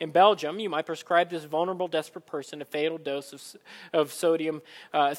In 0.02 0.10
Belgium, 0.10 0.60
you 0.60 0.68
might 0.68 0.88
prescribe 0.88 1.30
this 1.30 1.44
vulnerable, 1.44 1.88
desperate 1.88 2.26
person 2.26 2.60
a 2.60 2.66
fatal 2.66 2.98
dose 2.98 3.34
of, 3.34 3.62
of 3.94 4.12
sodium 4.12 4.64
uh. 4.94 5.14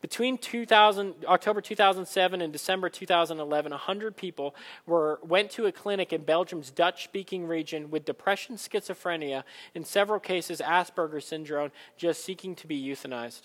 Between 0.00 0.36
2000, 0.36 1.14
October 1.26 1.60
2007 1.60 2.40
and 2.40 2.52
December 2.52 2.88
2011, 2.88 3.70
100 3.70 4.16
people 4.16 4.52
were, 4.84 5.20
went 5.22 5.52
to 5.52 5.66
a 5.66 5.72
clinic 5.72 6.12
in 6.12 6.22
Belgium's 6.24 6.72
Dutch 6.72 7.04
speaking 7.04 7.46
region 7.46 7.88
with 7.88 8.04
depression, 8.04 8.56
schizophrenia, 8.56 9.44
in 9.76 9.84
several 9.84 10.18
cases, 10.18 10.60
Asperger's 10.60 11.24
syndrome, 11.24 11.70
just 11.96 12.24
seeking 12.24 12.56
to 12.56 12.66
be 12.66 12.82
euthanized. 12.82 13.42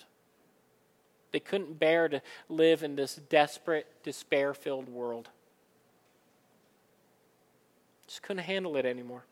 They 1.30 1.38
couldn't 1.38 1.78
bear 1.78 2.08
to 2.08 2.22
live 2.48 2.82
in 2.82 2.96
this 2.96 3.20
desperate, 3.28 3.86
despair 4.02 4.52
filled 4.52 4.88
world. 4.88 5.28
Just 8.08 8.22
couldn't 8.22 8.42
handle 8.42 8.76
it 8.76 8.84
anymore. 8.84 9.22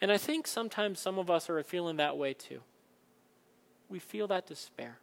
And 0.00 0.10
I 0.12 0.18
think 0.18 0.46
sometimes 0.46 1.00
some 1.00 1.18
of 1.18 1.30
us 1.30 1.48
are 1.48 1.62
feeling 1.62 1.96
that 1.96 2.16
way 2.16 2.34
too. 2.34 2.60
We 3.88 3.98
feel 3.98 4.26
that 4.28 4.46
despair. 4.46 4.98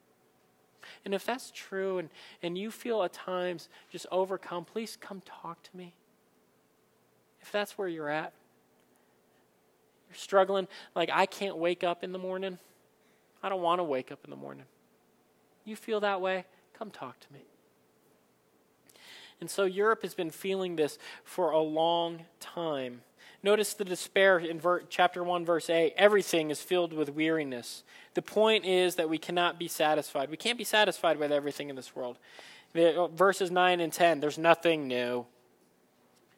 And 1.06 1.14
if 1.14 1.26
that's 1.26 1.52
true 1.52 1.98
and, 2.00 2.10
and 2.42 2.58
you 2.58 2.72
feel 2.72 3.04
at 3.04 3.14
times 3.14 3.70
just 3.92 4.06
overcome, 4.12 4.66
please 4.66 4.98
come 5.00 5.22
talk 5.26 5.62
to 5.64 5.78
me. 5.78 5.94
If 7.42 7.52
that's 7.52 7.78
where 7.78 7.88
you're 7.88 8.10
at, 8.10 8.34
you're 10.10 10.18
struggling, 10.18 10.68
like 10.96 11.10
I 11.12 11.26
can't 11.26 11.58
wake 11.58 11.84
up 11.84 12.04
in 12.04 12.12
the 12.12 12.20
morning. 12.20 12.58
I 13.42 13.50
don't 13.50 13.62
want 13.62 13.80
to 13.80 13.84
wake 13.84 14.12
up 14.12 14.20
in 14.24 14.30
the 14.30 14.36
morning. 14.36 14.66
You 15.66 15.76
feel 15.76 16.00
that 16.02 16.22
way? 16.22 16.46
Come 16.78 16.92
talk 16.92 17.20
to 17.20 17.34
me. 17.34 17.42
And 19.40 19.50
so 19.50 19.64
Europe 19.64 20.04
has 20.04 20.14
been 20.14 20.30
feeling 20.30 20.76
this 20.76 21.00
for 21.24 21.52
a 21.52 21.60
long 21.60 22.26
time. 22.40 23.02
Notice 23.44 23.74
the 23.74 23.86
despair 23.86 24.38
in 24.38 24.60
ver- 24.60 24.84
chapter 24.84 25.24
1, 25.24 25.46
verse 25.46 25.70
8. 25.70 25.94
Everything 25.98 26.52
is 26.52 26.62
filled 26.62 26.94
with 26.94 27.10
weariness. 27.16 27.84
The 28.14 28.22
point 28.22 28.66
is 28.66 28.96
that 28.96 29.10
we 29.10 29.18
cannot 29.18 29.58
be 29.58 29.68
satisfied. 29.68 30.30
We 30.30 30.38
can't 30.38 30.58
be 30.58 30.64
satisfied 30.64 31.18
with 31.18 31.32
everything 31.32 31.70
in 31.70 31.76
this 31.76 31.96
world. 31.96 32.18
The, 32.74 33.02
uh, 33.02 33.08
verses 33.08 33.50
9 33.50 33.80
and 33.80 33.92
10, 33.92 34.20
there's 34.20 34.38
nothing 34.38 34.88
new. 34.88 35.26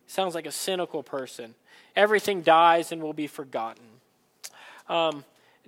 Sounds 0.07 0.33
like 0.33 0.45
a 0.45 0.51
cynical 0.51 1.03
person. 1.03 1.55
Everything 1.95 2.41
dies 2.41 2.91
and 2.91 3.01
will 3.01 3.13
be 3.13 3.27
forgotten. 3.27 3.83
Um, 4.87 5.25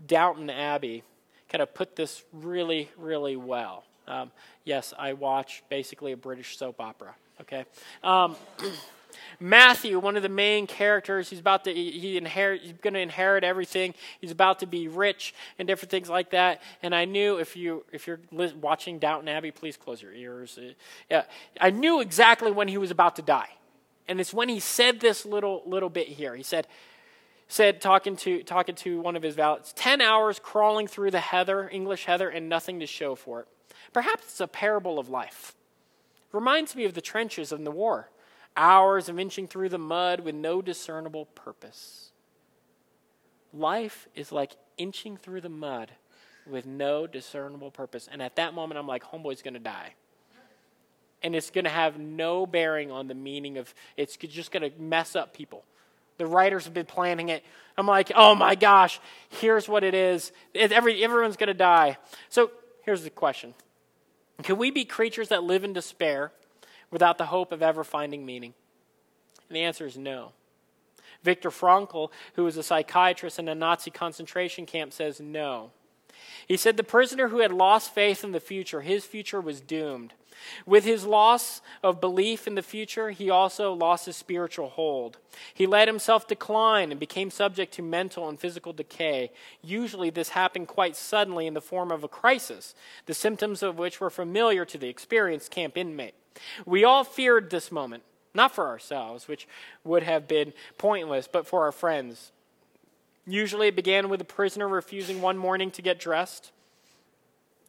Downton 0.08 0.50
Abbey 0.50 1.04
kind 1.50 1.62
of 1.62 1.74
put 1.74 1.96
this 1.96 2.24
really, 2.32 2.90
really 2.98 3.36
well. 3.36 3.84
Um, 4.08 4.32
yes, 4.64 4.94
I 4.98 5.14
watch 5.14 5.64
basically 5.70 6.12
a 6.12 6.18
British 6.18 6.58
soap 6.58 6.80
opera. 6.80 7.16
Okay. 7.42 7.66
Um, 8.04 8.36
Matthew, 9.40 10.00
one 10.00 10.16
of 10.16 10.24
the 10.24 10.30
main 10.30 10.68
characters, 10.68 11.30
he's 11.30 11.40
about 11.40 11.64
to 11.66 11.74
he 11.74 12.18
inherit 12.18 12.62
he's 12.62 12.74
going 12.74 12.94
to 12.94 13.00
inherit 13.00 13.44
everything. 13.44 13.94
He's 14.22 14.32
about 14.32 14.60
to 14.60 14.66
be 14.66 14.88
rich 14.88 15.34
and 15.60 15.68
different 15.68 15.92
things 15.92 16.10
like 16.10 16.32
that. 16.32 16.62
And 16.82 16.96
I 16.96 17.06
knew 17.06 17.38
if 17.38 17.56
you 17.56 17.86
if 17.92 18.08
you're 18.08 18.20
watching 18.32 19.00
Downton 19.00 19.28
Abbey, 19.28 19.52
please 19.52 19.78
close 19.78 20.02
your 20.02 20.14
ears. 20.14 20.58
Uh, 20.58 20.74
yeah, 21.10 21.24
I 21.60 21.70
knew 21.70 22.02
exactly 22.02 22.52
when 22.52 22.68
he 22.68 22.78
was 22.78 22.92
about 22.92 23.16
to 23.18 23.22
die, 23.22 23.50
and 24.08 24.20
it's 24.20 24.34
when 24.34 24.50
he 24.50 24.60
said 24.60 25.00
this 25.00 25.26
little 25.26 25.64
little 25.66 25.90
bit 25.90 26.08
here. 26.08 26.36
He 26.36 26.44
said 26.44 26.68
said 27.48 27.82
talking 27.82 28.16
to 28.18 28.44
talking 28.44 28.76
to 28.76 29.02
one 29.02 29.16
of 29.16 29.24
his 29.24 29.36
valets, 29.36 29.74
ten 29.76 30.02
hours 30.02 30.40
crawling 30.40 30.88
through 30.88 31.12
the 31.12 31.20
heather, 31.20 31.70
English 31.70 32.06
heather, 32.06 32.30
and 32.30 32.50
nothing 32.50 32.80
to 32.80 32.86
show 32.88 33.16
for 33.16 33.42
it. 33.42 33.48
Perhaps 33.94 34.24
it's 34.24 34.42
a 34.42 34.48
parable 34.48 35.00
of 35.00 35.10
life. 35.10 35.56
Reminds 36.32 36.76
me 36.76 36.84
of 36.84 36.94
the 36.94 37.02
trenches 37.02 37.52
in 37.52 37.64
the 37.64 37.72
war 37.72 38.10
hours 38.56 39.10
of 39.10 39.20
inching 39.20 39.48
through 39.48 39.70
the 39.70 39.78
mud 39.78 40.22
with 40.22 40.36
no 40.36 40.62
discernible 40.62 41.26
purpose. 41.26 42.12
Life 43.54 44.08
is 44.16 44.32
like 44.32 44.56
inching 44.78 45.18
through 45.18 45.42
the 45.42 45.50
mud 45.50 45.92
with 46.48 46.66
no 46.66 47.08
discernible 47.08 47.72
purpose. 47.72 48.08
And 48.12 48.22
at 48.22 48.36
that 48.36 48.54
moment, 48.54 48.78
I'm 48.78 48.88
like, 48.88 49.04
homeboy's 49.04 49.42
going 49.42 49.56
to 49.56 49.60
die. 49.60 49.94
And 51.24 51.36
it's 51.36 51.50
going 51.50 51.66
to 51.66 51.72
have 51.72 51.98
no 51.98 52.46
bearing 52.46 52.92
on 52.92 53.08
the 53.08 53.16
meaning 53.16 53.58
of 53.58 53.74
it's 53.98 54.16
just 54.16 54.52
going 54.52 54.70
to 54.70 54.80
mess 54.80 55.16
up 55.16 55.34
people. 55.34 55.64
The 56.18 56.26
writers 56.26 56.66
have 56.66 56.74
been 56.74 56.86
planning 56.86 57.30
it. 57.30 57.44
I'm 57.78 57.88
like, 57.88 58.12
oh 58.16 58.36
my 58.36 58.56
gosh, 58.56 59.00
here's 59.30 59.68
what 59.68 59.84
it 59.84 59.94
is. 59.94 60.32
Every, 60.54 61.04
everyone's 61.04 61.36
going 61.36 61.48
to 61.48 61.54
die. 61.54 61.98
So 62.30 62.52
here's 62.84 63.04
the 63.04 63.10
question 63.10 63.54
Can 64.44 64.58
we 64.58 64.72
be 64.72 64.86
creatures 64.86 65.30
that 65.30 65.44
live 65.44 65.64
in 65.64 65.74
despair 65.74 66.32
without 66.96 67.18
the 67.18 67.26
hope 67.26 67.52
of 67.52 67.62
ever 67.62 67.84
finding 67.84 68.26
meaning? 68.26 68.54
And 69.50 69.56
the 69.58 69.64
answer 69.64 69.86
is 69.86 69.98
no. 69.98 70.32
Viktor 71.24 71.50
Frankl, 71.50 72.10
who 72.36 72.46
was 72.46 72.56
a 72.56 72.64
psychiatrist 72.64 73.38
in 73.38 73.50
a 73.50 73.54
Nazi 73.54 73.92
concentration 73.92 74.66
camp, 74.66 74.94
says 74.94 75.20
no. 75.20 75.72
He 76.48 76.58
said 76.58 76.78
the 76.78 76.84
prisoner 76.84 77.30
who 77.30 77.40
had 77.40 77.52
lost 77.52 77.94
faith 77.94 78.24
in 78.24 78.32
the 78.32 78.40
future, 78.40 78.82
his 78.82 79.06
future 79.06 79.42
was 79.42 79.62
doomed. 79.62 80.14
With 80.66 80.84
his 80.84 81.06
loss 81.06 81.62
of 81.84 82.02
belief 82.02 82.48
in 82.48 82.56
the 82.56 82.62
future, 82.62 83.12
he 83.12 83.30
also 83.30 83.74
lost 83.74 84.06
his 84.06 84.16
spiritual 84.16 84.70
hold. 84.70 85.18
He 85.54 85.66
let 85.66 85.88
himself 85.88 86.28
decline 86.28 86.92
and 86.92 87.00
became 87.00 87.32
subject 87.32 87.74
to 87.76 87.82
mental 87.82 88.28
and 88.30 88.40
physical 88.40 88.74
decay. 88.74 89.32
Usually, 89.62 90.10
this 90.10 90.30
happened 90.30 90.68
quite 90.68 90.96
suddenly 90.96 91.48
in 91.48 91.54
the 91.54 91.62
form 91.62 91.92
of 91.92 92.04
a 92.04 92.10
crisis, 92.10 92.76
the 93.06 93.14
symptoms 93.14 93.64
of 93.64 93.78
which 93.78 94.00
were 94.00 94.10
familiar 94.10 94.66
to 94.66 94.78
the 94.78 94.90
experienced 94.90 95.52
camp 95.52 95.78
inmate. 95.78 96.16
We 96.66 96.84
all 96.84 97.04
feared 97.04 97.50
this 97.50 97.72
moment, 97.72 98.04
not 98.34 98.54
for 98.54 98.68
ourselves, 98.68 99.28
which 99.28 99.48
would 99.84 100.04
have 100.04 100.28
been 100.28 100.54
pointless, 100.78 101.28
but 101.32 101.48
for 101.48 101.64
our 101.64 101.72
friends. 101.72 102.32
Usually 103.28 103.68
it 103.68 103.76
began 103.76 104.10
with 104.10 104.22
a 104.22 104.26
prisoner 104.26 104.68
refusing 104.68 105.22
one 105.22 105.38
morning 105.38 105.72
to 105.72 105.82
get 105.82 106.00
dressed 106.00 106.52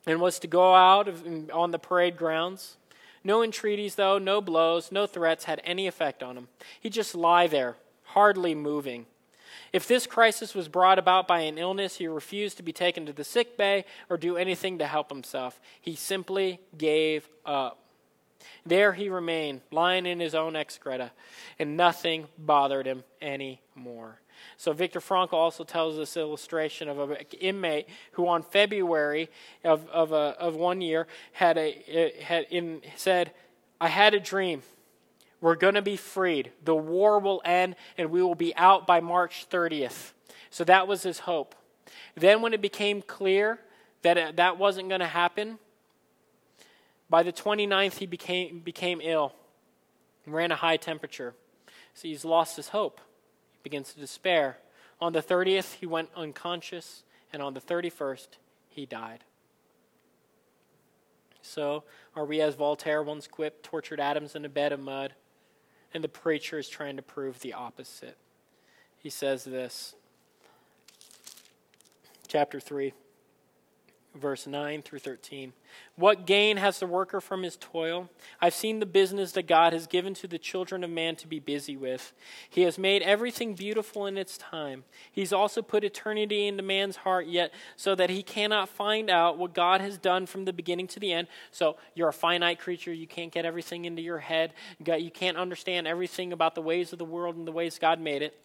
and 0.06 0.20
was 0.20 0.38
to 0.40 0.46
go 0.46 0.74
out 0.74 1.08
on 1.52 1.70
the 1.70 1.78
parade 1.78 2.16
grounds. 2.16 2.76
No 3.24 3.42
entreaties, 3.42 3.96
though, 3.96 4.18
no 4.18 4.40
blows, 4.40 4.92
no 4.92 5.06
threats 5.06 5.44
had 5.44 5.60
any 5.64 5.86
effect 5.86 6.22
on 6.22 6.36
him. 6.36 6.48
He'd 6.80 6.92
just 6.92 7.14
lie 7.14 7.46
there, 7.46 7.76
hardly 8.04 8.54
moving. 8.54 9.06
If 9.72 9.88
this 9.88 10.06
crisis 10.06 10.54
was 10.54 10.68
brought 10.68 10.98
about 10.98 11.26
by 11.26 11.40
an 11.40 11.58
illness, 11.58 11.96
he 11.96 12.06
refused 12.06 12.56
to 12.58 12.62
be 12.62 12.72
taken 12.72 13.04
to 13.06 13.12
the 13.12 13.24
sick 13.24 13.56
bay 13.56 13.84
or 14.08 14.16
do 14.16 14.36
anything 14.36 14.78
to 14.78 14.86
help 14.86 15.10
himself. 15.10 15.60
He 15.80 15.96
simply 15.96 16.60
gave 16.78 17.28
up. 17.44 17.78
There 18.64 18.92
he 18.92 19.08
remained, 19.08 19.62
lying 19.70 20.06
in 20.06 20.20
his 20.20 20.34
own 20.34 20.54
excreta, 20.54 21.10
and 21.58 21.76
nothing 21.76 22.28
bothered 22.38 22.86
him 22.86 23.02
anymore. 23.20 24.20
So 24.56 24.72
Viktor 24.72 25.00
Frankl 25.00 25.34
also 25.34 25.64
tells 25.64 25.96
this 25.96 26.16
illustration 26.16 26.88
of 26.88 27.10
an 27.10 27.18
inmate 27.40 27.88
who, 28.12 28.26
on 28.26 28.42
February 28.42 29.30
of 29.64 29.88
of, 29.88 30.12
a, 30.12 30.36
of 30.38 30.56
one 30.56 30.80
year, 30.80 31.06
had 31.32 31.58
a 31.58 32.12
uh, 32.18 32.22
had 32.22 32.46
in 32.50 32.82
said, 32.96 33.32
"I 33.80 33.88
had 33.88 34.14
a 34.14 34.20
dream. 34.20 34.62
We're 35.40 35.54
going 35.54 35.74
to 35.74 35.82
be 35.82 35.96
freed. 35.96 36.50
The 36.64 36.74
war 36.74 37.18
will 37.18 37.42
end, 37.44 37.76
and 37.98 38.10
we 38.10 38.22
will 38.22 38.34
be 38.34 38.54
out 38.56 38.86
by 38.86 39.00
March 39.00 39.46
30th." 39.50 40.12
So 40.50 40.64
that 40.64 40.88
was 40.88 41.02
his 41.02 41.20
hope. 41.20 41.54
Then, 42.14 42.40
when 42.40 42.54
it 42.54 42.62
became 42.62 43.02
clear 43.02 43.60
that 44.02 44.16
it, 44.16 44.36
that 44.36 44.58
wasn't 44.58 44.88
going 44.88 45.00
to 45.00 45.06
happen, 45.06 45.58
by 47.08 47.22
the 47.22 47.32
29th, 47.32 47.94
he 47.94 48.06
became, 48.06 48.60
became 48.60 49.00
ill, 49.02 49.34
ran 50.26 50.50
a 50.50 50.56
high 50.56 50.76
temperature. 50.76 51.34
So 51.94 52.08
he's 52.08 52.24
lost 52.24 52.56
his 52.56 52.68
hope. 52.68 53.00
Begins 53.66 53.92
to 53.94 53.98
despair. 53.98 54.58
On 55.00 55.12
the 55.12 55.20
30th, 55.20 55.74
he 55.74 55.86
went 55.86 56.10
unconscious, 56.14 57.02
and 57.32 57.42
on 57.42 57.52
the 57.52 57.60
31st, 57.60 58.28
he 58.68 58.86
died. 58.86 59.24
So, 61.42 61.82
are 62.14 62.24
we, 62.24 62.40
as 62.40 62.54
Voltaire 62.54 63.02
once 63.02 63.26
quipped, 63.26 63.64
tortured 63.64 63.98
atoms 63.98 64.36
in 64.36 64.44
a 64.44 64.48
bed 64.48 64.70
of 64.70 64.78
mud? 64.78 65.14
And 65.92 66.04
the 66.04 66.08
preacher 66.08 66.60
is 66.60 66.68
trying 66.68 66.94
to 66.94 67.02
prove 67.02 67.40
the 67.40 67.54
opposite. 67.54 68.16
He 68.98 69.10
says 69.10 69.42
this, 69.42 69.96
chapter 72.28 72.60
3 72.60 72.92
verse 74.16 74.46
9 74.46 74.82
through 74.82 74.98
13. 75.00 75.52
What 75.96 76.26
gain 76.26 76.56
has 76.56 76.78
the 76.78 76.86
worker 76.86 77.20
from 77.20 77.42
his 77.42 77.56
toil? 77.56 78.08
I've 78.40 78.54
seen 78.54 78.80
the 78.80 78.86
business 78.86 79.32
that 79.32 79.46
God 79.46 79.72
has 79.72 79.86
given 79.86 80.14
to 80.14 80.26
the 80.26 80.38
children 80.38 80.82
of 80.84 80.90
man 80.90 81.16
to 81.16 81.26
be 81.26 81.38
busy 81.38 81.76
with. 81.76 82.12
He 82.48 82.62
has 82.62 82.78
made 82.78 83.02
everything 83.02 83.54
beautiful 83.54 84.06
in 84.06 84.16
its 84.16 84.38
time. 84.38 84.84
He's 85.10 85.32
also 85.32 85.62
put 85.62 85.84
eternity 85.84 86.46
into 86.46 86.62
man's 86.62 86.96
heart, 86.96 87.26
yet 87.26 87.52
so 87.76 87.94
that 87.94 88.10
he 88.10 88.22
cannot 88.22 88.68
find 88.68 89.10
out 89.10 89.38
what 89.38 89.54
God 89.54 89.80
has 89.80 89.98
done 89.98 90.26
from 90.26 90.44
the 90.44 90.52
beginning 90.52 90.86
to 90.88 91.00
the 91.00 91.12
end. 91.12 91.28
So 91.50 91.76
you're 91.94 92.08
a 92.08 92.12
finite 92.12 92.58
creature. 92.58 92.92
You 92.92 93.06
can't 93.06 93.32
get 93.32 93.44
everything 93.44 93.84
into 93.84 94.02
your 94.02 94.18
head. 94.18 94.52
You 94.78 95.10
can't 95.10 95.36
understand 95.36 95.86
everything 95.86 96.32
about 96.32 96.54
the 96.54 96.62
ways 96.62 96.92
of 96.92 96.98
the 96.98 97.04
world 97.04 97.36
and 97.36 97.46
the 97.46 97.52
ways 97.52 97.78
God 97.78 98.00
made 98.00 98.22
it. 98.22 98.38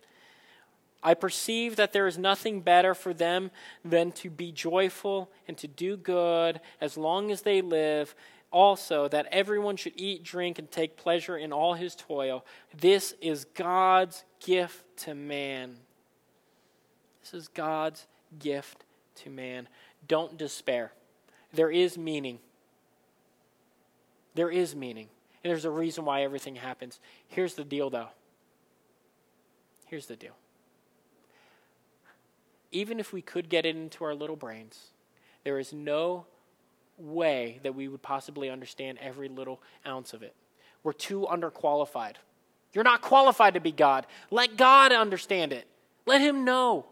I 1.04 1.14
perceive 1.14 1.78
that 1.78 1.94
there 1.94 2.08
is 2.08 2.18
nothing 2.18 2.62
better 2.62 2.94
for 2.94 3.14
them 3.14 3.52
than 3.84 4.12
to 4.14 4.30
be 4.30 4.52
joyful 4.52 5.32
and 5.48 5.58
to 5.58 5.68
do 5.68 5.98
good 5.98 6.62
as 6.80 6.98
long 6.98 7.32
as 7.32 7.42
they 7.42 7.62
live. 7.62 8.14
Also, 8.52 9.08
that 9.08 9.28
everyone 9.32 9.78
should 9.78 9.94
eat, 9.96 10.24
drink, 10.24 10.60
and 10.60 10.70
take 10.70 10.98
pleasure 10.98 11.38
in 11.38 11.54
all 11.54 11.74
his 11.74 11.96
toil. 11.96 12.46
This 12.78 13.16
is 13.22 13.46
God's 13.46 14.26
gift 14.40 14.84
to 14.98 15.16
man. 15.16 15.78
This 17.22 17.34
is 17.34 17.48
God's 17.48 18.06
gift 18.38 18.84
to 19.24 19.30
man. 19.30 19.68
Don't 20.08 20.38
despair. 20.38 20.92
There 21.54 21.72
is 21.72 21.98
meaning. 21.98 22.40
There 24.36 24.50
is 24.50 24.76
meaning. 24.76 25.08
And 25.44 25.50
there's 25.50 25.66
a 25.66 25.72
reason 25.72 26.06
why 26.06 26.24
everything 26.24 26.56
happens. 26.56 27.00
Here's 27.28 27.56
the 27.56 27.64
deal, 27.64 27.90
though. 27.90 28.10
Here's 29.88 30.06
the 30.06 30.16
deal 30.16 30.34
even 32.72 33.00
if 33.00 33.12
we 33.14 33.22
could 33.22 33.50
get 33.50 33.66
it 33.66 33.76
into 33.76 34.04
our 34.04 34.16
little 34.16 34.36
brains, 34.36 34.92
there 35.44 35.60
is 35.60 35.74
no 35.74 36.26
way 36.98 37.60
that 37.64 37.76
we 37.76 37.88
would 37.88 38.02
possibly 38.02 38.50
understand 38.50 38.98
every 39.02 39.28
little 39.28 39.62
ounce 39.86 40.14
of 40.14 40.24
it. 40.24 40.36
We're 40.84 40.94
too 40.94 41.28
underqualified. 41.30 42.16
You're 42.74 42.84
not 42.84 43.02
qualified 43.02 43.56
to 43.56 43.60
be 43.60 43.72
God. 43.72 44.08
Let 44.30 44.58
God 44.58 44.92
understand 44.92 45.52
it. 45.52 45.68
Let 46.06 46.22
Him 46.22 46.46
know. 46.46 46.86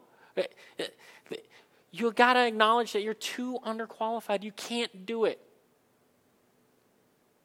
You 1.92 2.12
got 2.12 2.34
to 2.34 2.46
acknowledge 2.46 2.94
that 2.94 3.02
you're 3.02 3.14
too 3.14 3.60
underqualified. 3.66 4.44
You 4.44 4.52
can't 4.52 5.06
do 5.06 5.26
it. 5.26 5.40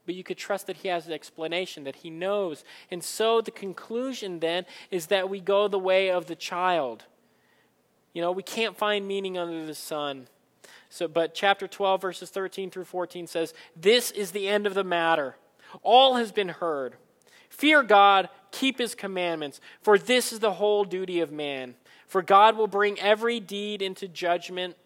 But 0.06 0.14
you 0.14 0.22
could 0.22 0.36
trust 0.36 0.66
that 0.66 0.78
He 0.78 0.88
has 0.88 1.06
the 1.06 1.14
explanation, 1.14 1.84
that 1.84 1.96
He 1.96 2.10
knows. 2.10 2.64
And 2.90 3.02
so 3.02 3.40
the 3.40 3.50
conclusion 3.50 4.40
then 4.40 4.66
is 4.90 5.06
that 5.06 5.30
we 5.30 5.40
go 5.40 5.66
the 5.68 5.78
way 5.78 6.10
of 6.10 6.26
the 6.26 6.36
child. 6.36 7.04
You 8.14 8.22
know, 8.22 8.32
we 8.32 8.42
can't 8.42 8.76
find 8.76 9.06
meaning 9.06 9.36
under 9.36 9.66
the 9.66 9.74
sun. 9.74 10.28
So, 10.88 11.08
but 11.08 11.34
chapter 11.34 11.66
12, 11.66 12.00
verses 12.00 12.30
13 12.30 12.70
through 12.70 12.84
14 12.84 13.26
says, 13.26 13.52
This 13.76 14.10
is 14.12 14.30
the 14.30 14.48
end 14.48 14.66
of 14.66 14.74
the 14.74 14.84
matter. 14.84 15.36
All 15.82 16.14
has 16.14 16.32
been 16.32 16.48
heard. 16.48 16.94
Fear 17.50 17.82
God, 17.82 18.28
keep 18.52 18.78
his 18.78 18.94
commandments, 18.94 19.60
for 19.82 19.98
this 19.98 20.32
is 20.32 20.38
the 20.38 20.52
whole 20.52 20.84
duty 20.84 21.20
of 21.20 21.32
man. 21.32 21.74
For 22.06 22.22
God 22.22 22.56
will 22.56 22.68
bring 22.68 22.98
every 23.00 23.40
deed 23.40 23.82
into 23.82 24.06
judgment 24.06 24.76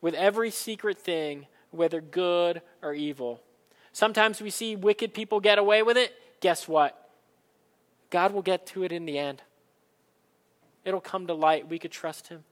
with 0.00 0.14
every 0.14 0.50
secret 0.50 0.98
thing, 0.98 1.46
whether 1.70 2.00
good 2.00 2.62
or 2.82 2.92
evil. 2.92 3.40
Sometimes 3.92 4.40
we 4.40 4.50
see 4.50 4.76
wicked 4.76 5.14
people 5.14 5.40
get 5.40 5.58
away 5.58 5.82
with 5.82 5.96
it. 5.96 6.12
Guess 6.40 6.66
what? 6.66 7.10
God 8.10 8.32
will 8.32 8.42
get 8.42 8.66
to 8.68 8.84
it 8.84 8.92
in 8.92 9.06
the 9.06 9.18
end. 9.18 9.42
It'll 10.84 11.00
come 11.00 11.26
to 11.26 11.34
light. 11.34 11.68
We 11.68 11.78
could 11.78 11.90
trust 11.90 12.28
Him. 12.28 12.44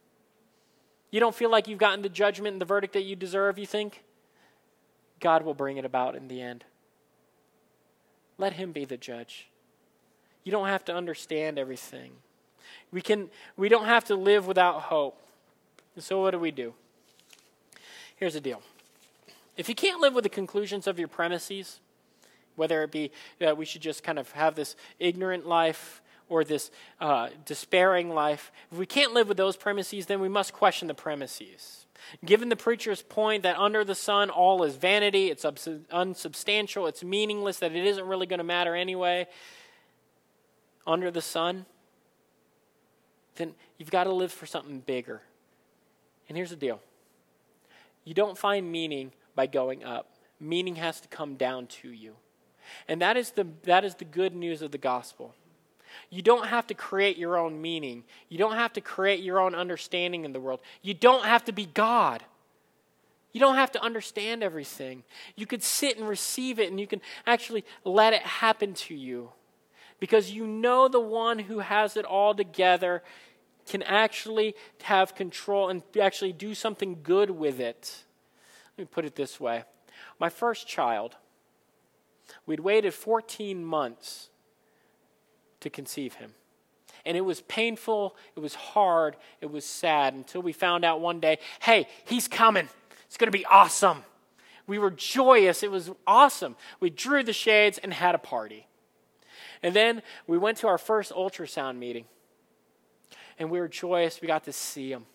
You 1.11 1.19
don't 1.19 1.35
feel 1.35 1.49
like 1.49 1.67
you've 1.67 1.79
gotten 1.79 2.01
the 2.01 2.09
judgment 2.09 2.53
and 2.53 2.61
the 2.61 2.65
verdict 2.65 2.93
that 2.93 3.03
you 3.03 3.15
deserve, 3.15 3.57
you 3.57 3.65
think? 3.65 4.03
God 5.19 5.43
will 5.43 5.53
bring 5.53 5.77
it 5.77 5.85
about 5.85 6.15
in 6.15 6.27
the 6.27 6.41
end. 6.41 6.65
Let 8.37 8.53
Him 8.53 8.71
be 8.71 8.85
the 8.85 8.97
judge. 8.97 9.47
You 10.43 10.51
don't 10.51 10.67
have 10.67 10.85
to 10.85 10.95
understand 10.95 11.57
everything. 11.57 12.11
We, 12.91 13.01
can, 13.01 13.29
we 13.55 13.69
don't 13.69 13.85
have 13.85 14.05
to 14.05 14.15
live 14.15 14.47
without 14.47 14.83
hope. 14.83 15.19
And 15.95 16.03
so, 16.03 16.21
what 16.21 16.31
do 16.31 16.39
we 16.39 16.51
do? 16.51 16.73
Here's 18.17 18.33
the 18.33 18.41
deal 18.41 18.61
if 19.55 19.67
you 19.67 19.75
can't 19.75 19.99
live 19.99 20.13
with 20.13 20.23
the 20.23 20.29
conclusions 20.29 20.85
of 20.85 20.99
your 20.99 21.07
premises, 21.07 21.79
whether 22.55 22.83
it 22.83 22.91
be 22.91 23.11
that 23.39 23.57
we 23.57 23.65
should 23.65 23.81
just 23.81 24.03
kind 24.03 24.19
of 24.19 24.31
have 24.31 24.55
this 24.55 24.75
ignorant 24.99 25.47
life 25.47 26.01
or 26.29 26.43
this 26.43 26.71
uh, 26.99 27.29
despairing 27.45 28.09
life, 28.09 28.51
if 28.71 28.77
we 28.77 28.85
can't 28.85 29.13
live 29.13 29.27
with 29.27 29.37
those 29.37 29.55
premises, 29.55 30.05
then 30.05 30.19
we 30.19 30.29
must 30.29 30.53
question 30.53 30.87
the 30.87 30.93
premises. 30.93 31.85
Given 32.23 32.49
the 32.49 32.55
preacher's 32.55 33.01
point 33.01 33.43
that 33.43 33.57
under 33.57 33.83
the 33.83 33.95
sun 33.95 34.29
all 34.29 34.63
is 34.63 34.75
vanity, 34.75 35.29
it's 35.29 35.45
unsubstantial, 35.91 36.87
it's 36.87 37.03
meaningless, 37.03 37.59
that 37.59 37.71
it 37.73 37.85
isn't 37.85 38.05
really 38.05 38.25
going 38.25 38.39
to 38.39 38.43
matter 38.43 38.75
anyway, 38.75 39.27
under 40.85 41.11
the 41.11 41.21
sun, 41.21 41.65
then 43.35 43.53
you've 43.77 43.91
got 43.91 44.05
to 44.05 44.13
live 44.13 44.31
for 44.31 44.45
something 44.45 44.79
bigger. 44.79 45.21
And 46.27 46.37
here's 46.37 46.49
the 46.49 46.55
deal 46.55 46.81
you 48.05 48.13
don't 48.13 48.37
find 48.37 48.71
meaning 48.71 49.11
by 49.35 49.47
going 49.47 49.83
up, 49.83 50.09
meaning 50.39 50.77
has 50.77 51.01
to 51.01 51.07
come 51.07 51.35
down 51.35 51.67
to 51.67 51.89
you. 51.89 52.15
And 52.87 53.01
that 53.01 53.17
is 53.17 53.31
the, 53.31 53.47
that 53.63 53.85
is 53.85 53.95
the 53.95 54.05
good 54.05 54.35
news 54.35 54.61
of 54.61 54.71
the 54.71 54.77
gospel. 54.77 55.35
You 56.09 56.21
don't 56.21 56.47
have 56.47 56.67
to 56.67 56.73
create 56.73 57.17
your 57.17 57.37
own 57.37 57.61
meaning. 57.61 58.03
You 58.29 58.37
don't 58.37 58.55
have 58.55 58.73
to 58.73 58.81
create 58.81 59.21
your 59.21 59.39
own 59.39 59.55
understanding 59.55 60.25
in 60.25 60.33
the 60.33 60.39
world. 60.39 60.61
You 60.81 60.93
don't 60.93 61.25
have 61.25 61.45
to 61.45 61.51
be 61.51 61.65
God. 61.65 62.23
You 63.33 63.39
don't 63.39 63.55
have 63.55 63.71
to 63.73 63.83
understand 63.83 64.41
everything. 64.41 65.03
You 65.35 65.45
could 65.45 65.63
sit 65.63 65.97
and 65.97 66.07
receive 66.07 66.59
it 66.59 66.69
and 66.69 66.79
you 66.79 66.87
can 66.87 67.01
actually 67.25 67.65
let 67.83 68.13
it 68.13 68.21
happen 68.21 68.73
to 68.73 68.95
you 68.95 69.29
because 69.99 70.31
you 70.31 70.47
know 70.47 70.87
the 70.87 70.99
one 70.99 71.39
who 71.39 71.59
has 71.59 71.97
it 71.97 72.05
all 72.05 72.33
together 72.33 73.03
can 73.67 73.83
actually 73.83 74.55
have 74.83 75.13
control 75.13 75.69
and 75.69 75.83
actually 76.01 76.33
do 76.33 76.53
something 76.53 76.99
good 77.03 77.29
with 77.29 77.59
it. 77.59 78.03
Let 78.77 78.83
me 78.83 78.89
put 78.91 79.05
it 79.05 79.15
this 79.15 79.39
way 79.39 79.63
my 80.19 80.29
first 80.29 80.67
child, 80.67 81.15
we'd 82.45 82.59
waited 82.59 82.93
14 82.93 83.63
months 83.63 84.29
to 85.61 85.69
conceive 85.69 86.15
him. 86.15 86.33
And 87.05 87.15
it 87.15 87.21
was 87.21 87.41
painful, 87.41 88.15
it 88.35 88.39
was 88.39 88.55
hard, 88.55 89.15
it 89.39 89.51
was 89.51 89.65
sad 89.65 90.13
until 90.13 90.41
we 90.41 90.51
found 90.51 90.83
out 90.83 90.99
one 90.99 91.19
day 91.19 91.39
hey, 91.61 91.87
he's 92.05 92.27
coming. 92.27 92.67
It's 93.05 93.17
going 93.17 93.31
to 93.31 93.37
be 93.37 93.45
awesome. 93.45 94.03
We 94.67 94.79
were 94.79 94.91
joyous. 94.91 95.63
It 95.63 95.71
was 95.71 95.89
awesome. 96.05 96.57
We 96.81 96.89
drew 96.89 97.23
the 97.23 97.31
shades 97.31 97.77
and 97.77 97.93
had 97.93 98.15
a 98.15 98.17
party. 98.17 98.67
And 99.63 99.73
then 99.73 100.01
we 100.27 100.37
went 100.37 100.57
to 100.59 100.67
our 100.67 100.77
first 100.77 101.13
ultrasound 101.13 101.77
meeting 101.77 102.05
and 103.39 103.49
we 103.49 103.59
were 103.59 103.67
joyous. 103.67 104.21
We 104.21 104.27
got 104.27 104.43
to 104.43 104.53
see 104.53 104.91
him. 104.91 105.05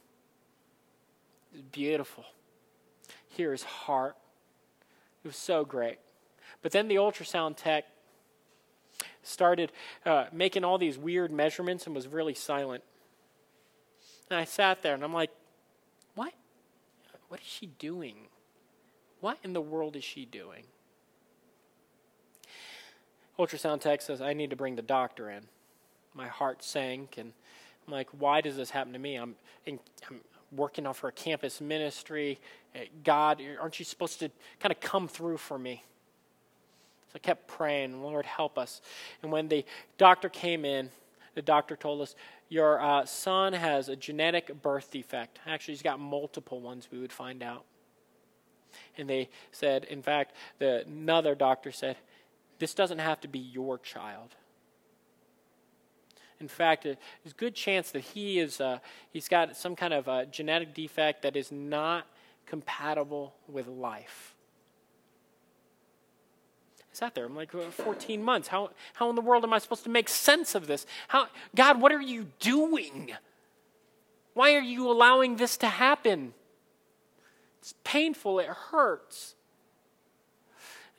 It 1.53 1.57
was 1.57 1.63
beautiful. 1.63 2.25
Hear 3.29 3.53
his 3.53 3.63
heart. 3.63 4.17
It 5.23 5.29
was 5.29 5.37
so 5.37 5.65
great. 5.65 5.99
But 6.63 6.73
then 6.73 6.89
the 6.89 6.97
ultrasound 6.97 7.57
tech 7.57 7.85
started 9.23 9.73
uh, 10.05 10.27
making 10.33 10.65
all 10.65 10.79
these 10.79 10.99
weird 10.99 11.31
measurements 11.31 11.87
and 11.87 11.95
was 11.95 12.09
really 12.09 12.35
silent. 12.35 12.83
And 14.31 14.39
I 14.39 14.45
sat 14.45 14.83
there 14.83 14.95
and 14.95 15.05
I'm 15.05 15.13
like, 15.13 15.31
what? 16.15 16.33
What 17.29 17.41
is 17.41 17.47
she 17.47 17.67
doing? 17.67 18.29
What 19.21 19.39
in 19.43 19.53
the 19.53 19.61
world 19.61 19.97
is 19.97 20.05
she 20.05 20.25
doing? 20.25 20.65
Ultrasound 23.39 23.81
tech 23.81 24.03
says, 24.03 24.21
I 24.21 24.33
need 24.33 24.51
to 24.51 24.57
bring 24.57 24.77
the 24.77 24.83
doctor 24.83 25.31
in. 25.31 25.45
My 26.15 26.29
heart 26.29 26.63
sank 26.63 27.17
and 27.19 27.33
I'm 27.87 27.93
like, 27.93 28.09
why 28.11 28.41
does 28.41 28.57
this 28.57 28.71
happen 28.71 28.93
to 28.93 28.99
me? 28.99 29.17
I'm, 29.17 29.35
in, 29.67 29.79
I'm 30.09 30.21
working 30.53 30.87
off 30.87 31.03
a 31.05 31.11
campus 31.11 31.61
ministry. 31.61 32.39
Eh, 32.75 32.87
God, 33.03 33.43
aren't 33.61 33.79
you 33.79 33.85
supposed 33.85 34.21
to 34.21 34.31
kind 34.61 34.73
of 34.73 34.81
come 34.81 35.09
through 35.09 35.39
for 35.39 35.59
me? 35.59 35.85
So 37.12 37.16
I 37.16 37.18
kept 37.18 37.46
praying, 37.46 38.03
Lord, 38.03 38.25
help 38.25 38.57
us. 38.57 38.81
And 39.22 39.31
when 39.31 39.48
the 39.48 39.66
doctor 39.98 40.31
came 40.31 40.64
in, 40.64 40.88
the 41.35 41.42
doctor 41.42 41.77
told 41.77 42.01
us, 42.01 42.14
Your 42.48 42.81
uh, 42.81 43.05
son 43.05 43.53
has 43.53 43.90
a 43.90 43.96
genetic 43.96 44.62
birth 44.62 44.90
defect. 44.90 45.38
Actually, 45.46 45.75
he's 45.75 45.83
got 45.83 46.01
multiple 46.01 46.61
ones, 46.61 46.88
we 46.90 46.98
would 46.98 47.12
find 47.12 47.42
out. 47.42 47.64
And 48.96 49.11
they 49.11 49.29
said, 49.51 49.85
in 49.85 50.03
fact, 50.03 50.35
the, 50.59 50.85
another 50.87 51.35
doctor 51.35 51.70
said, 51.70 51.96
This 52.59 52.72
doesn't 52.72 52.98
have 52.98 53.20
to 53.20 53.29
be 53.29 53.38
your 53.38 53.79
child. 53.79 54.35
In 56.40 56.48
fact, 56.48 56.85
there's 56.85 56.96
a 57.27 57.35
good 57.37 57.55
chance 57.55 57.90
that 57.90 58.01
he 58.01 58.38
is, 58.38 58.59
uh, 58.61 58.79
he's 59.11 59.29
got 59.29 59.55
some 59.55 59.77
kind 59.77 59.92
of 59.92 60.09
a 60.09 60.27
genetic 60.27 60.75
defect 60.75 61.22
that 61.22 61.37
is 61.37 61.53
not 61.53 62.07
compatible 62.46 63.35
with 63.46 63.68
life. 63.68 64.32
Sat 66.93 67.15
there. 67.15 67.25
I'm 67.25 67.35
like, 67.35 67.55
uh, 67.55 67.71
14 67.71 68.23
months. 68.23 68.49
How, 68.49 68.71
how 68.95 69.09
in 69.09 69.17
the 69.17 69.23
world 69.23 69.45
am 69.45 69.53
I 69.53 69.59
supposed 69.59 69.85
to 69.85 69.91
make 69.91 70.09
sense 70.09 70.55
of 70.55 70.67
this? 70.67 70.87
How, 71.09 71.27
God, 71.55 71.81
what 71.81 71.91
are 71.91 72.03
you 72.03 72.27
doing? 72.39 73.13
Why 74.35 74.55
are 74.55 74.61
you 74.61 74.91
allowing 74.91 75.37
this 75.37 75.57
to 75.59 75.69
happen? 75.69 76.35
It's 77.61 77.75
painful. 77.83 78.39
It 78.39 78.47
hurts. 78.47 79.35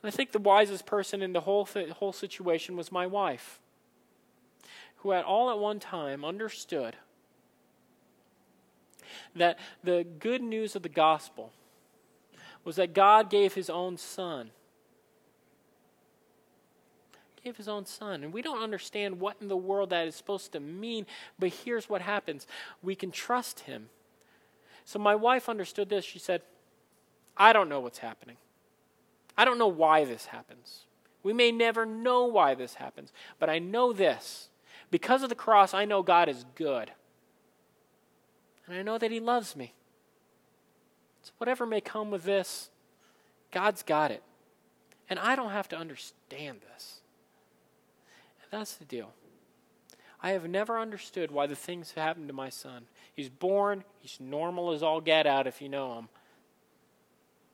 And 0.02 0.08
I 0.08 0.10
think 0.10 0.32
the 0.32 0.38
wisest 0.40 0.84
person 0.84 1.22
in 1.22 1.32
the 1.32 1.40
whole, 1.40 1.64
th- 1.64 1.90
whole 1.90 2.12
situation 2.12 2.76
was 2.76 2.90
my 2.90 3.06
wife 3.06 3.60
who 5.04 5.12
at 5.12 5.24
all 5.24 5.50
at 5.50 5.58
one 5.58 5.78
time 5.78 6.24
understood 6.24 6.96
that 9.36 9.58
the 9.82 10.06
good 10.18 10.42
news 10.42 10.74
of 10.74 10.82
the 10.82 10.88
gospel 10.88 11.52
was 12.64 12.76
that 12.76 12.94
God 12.94 13.28
gave 13.28 13.52
his 13.52 13.68
own 13.68 13.98
son. 13.98 14.50
Gave 17.44 17.56
his 17.58 17.68
own 17.68 17.84
son. 17.84 18.24
And 18.24 18.32
we 18.32 18.42
don't 18.42 18.62
understand 18.62 19.20
what 19.20 19.36
in 19.40 19.48
the 19.48 19.56
world 19.56 19.90
that 19.90 20.08
is 20.08 20.14
supposed 20.14 20.52
to 20.52 20.60
mean, 20.60 21.06
but 21.38 21.50
here's 21.50 21.88
what 21.88 22.00
happens 22.00 22.46
we 22.82 22.94
can 22.94 23.10
trust 23.10 23.60
him. 23.60 23.90
So 24.84 24.98
my 24.98 25.14
wife 25.14 25.48
understood 25.48 25.88
this. 25.88 26.04
She 26.04 26.18
said, 26.18 26.42
I 27.36 27.52
don't 27.52 27.68
know 27.68 27.80
what's 27.80 27.98
happening. 27.98 28.36
I 29.36 29.44
don't 29.44 29.58
know 29.58 29.68
why 29.68 30.04
this 30.04 30.26
happens. 30.26 30.84
We 31.22 31.32
may 31.32 31.50
never 31.52 31.84
know 31.84 32.24
why 32.26 32.54
this 32.54 32.74
happens, 32.74 33.12
but 33.38 33.50
I 33.50 33.58
know 33.58 33.92
this 33.92 34.48
because 34.90 35.22
of 35.22 35.28
the 35.28 35.34
cross, 35.34 35.74
I 35.74 35.84
know 35.86 36.02
God 36.02 36.28
is 36.28 36.44
good. 36.54 36.92
And 38.66 38.76
I 38.76 38.82
know 38.82 38.98
that 38.98 39.10
He 39.10 39.20
loves 39.20 39.56
me. 39.56 39.74
So, 41.22 41.32
whatever 41.38 41.66
may 41.66 41.80
come 41.80 42.10
with 42.10 42.24
this, 42.24 42.70
God's 43.50 43.82
got 43.82 44.10
it. 44.10 44.22
And 45.08 45.18
I 45.18 45.34
don't 45.36 45.50
have 45.50 45.68
to 45.70 45.76
understand 45.76 46.60
this. 46.72 47.00
That's 48.54 48.76
the 48.76 48.84
deal. 48.84 49.12
I 50.22 50.30
have 50.30 50.48
never 50.48 50.78
understood 50.78 51.32
why 51.32 51.48
the 51.48 51.56
things 51.56 51.90
happened 51.90 52.28
to 52.28 52.34
my 52.34 52.50
son. 52.50 52.84
He's 53.12 53.28
born, 53.28 53.82
he's 53.98 54.20
normal 54.20 54.70
as 54.70 54.80
all 54.80 55.00
get 55.00 55.26
out 55.26 55.48
if 55.48 55.60
you 55.60 55.68
know 55.68 55.98
him. 55.98 56.08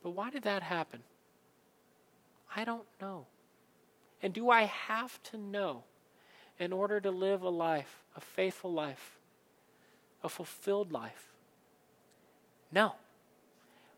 But 0.03 0.11
why 0.11 0.29
did 0.29 0.43
that 0.43 0.61
happen? 0.61 0.99
I 2.55 2.65
don't 2.65 2.85
know. 3.01 3.25
And 4.21 4.31
do 4.31 4.51
I 4.51 4.65
have 4.65 5.21
to 5.23 5.37
know 5.37 5.85
in 6.59 6.71
order 6.71 7.01
to 7.01 7.09
live 7.09 7.41
a 7.41 7.49
life, 7.49 8.03
a 8.15 8.21
faithful 8.21 8.71
life, 8.71 9.17
a 10.23 10.29
fulfilled 10.29 10.91
life? 10.91 11.29
No. 12.71 12.93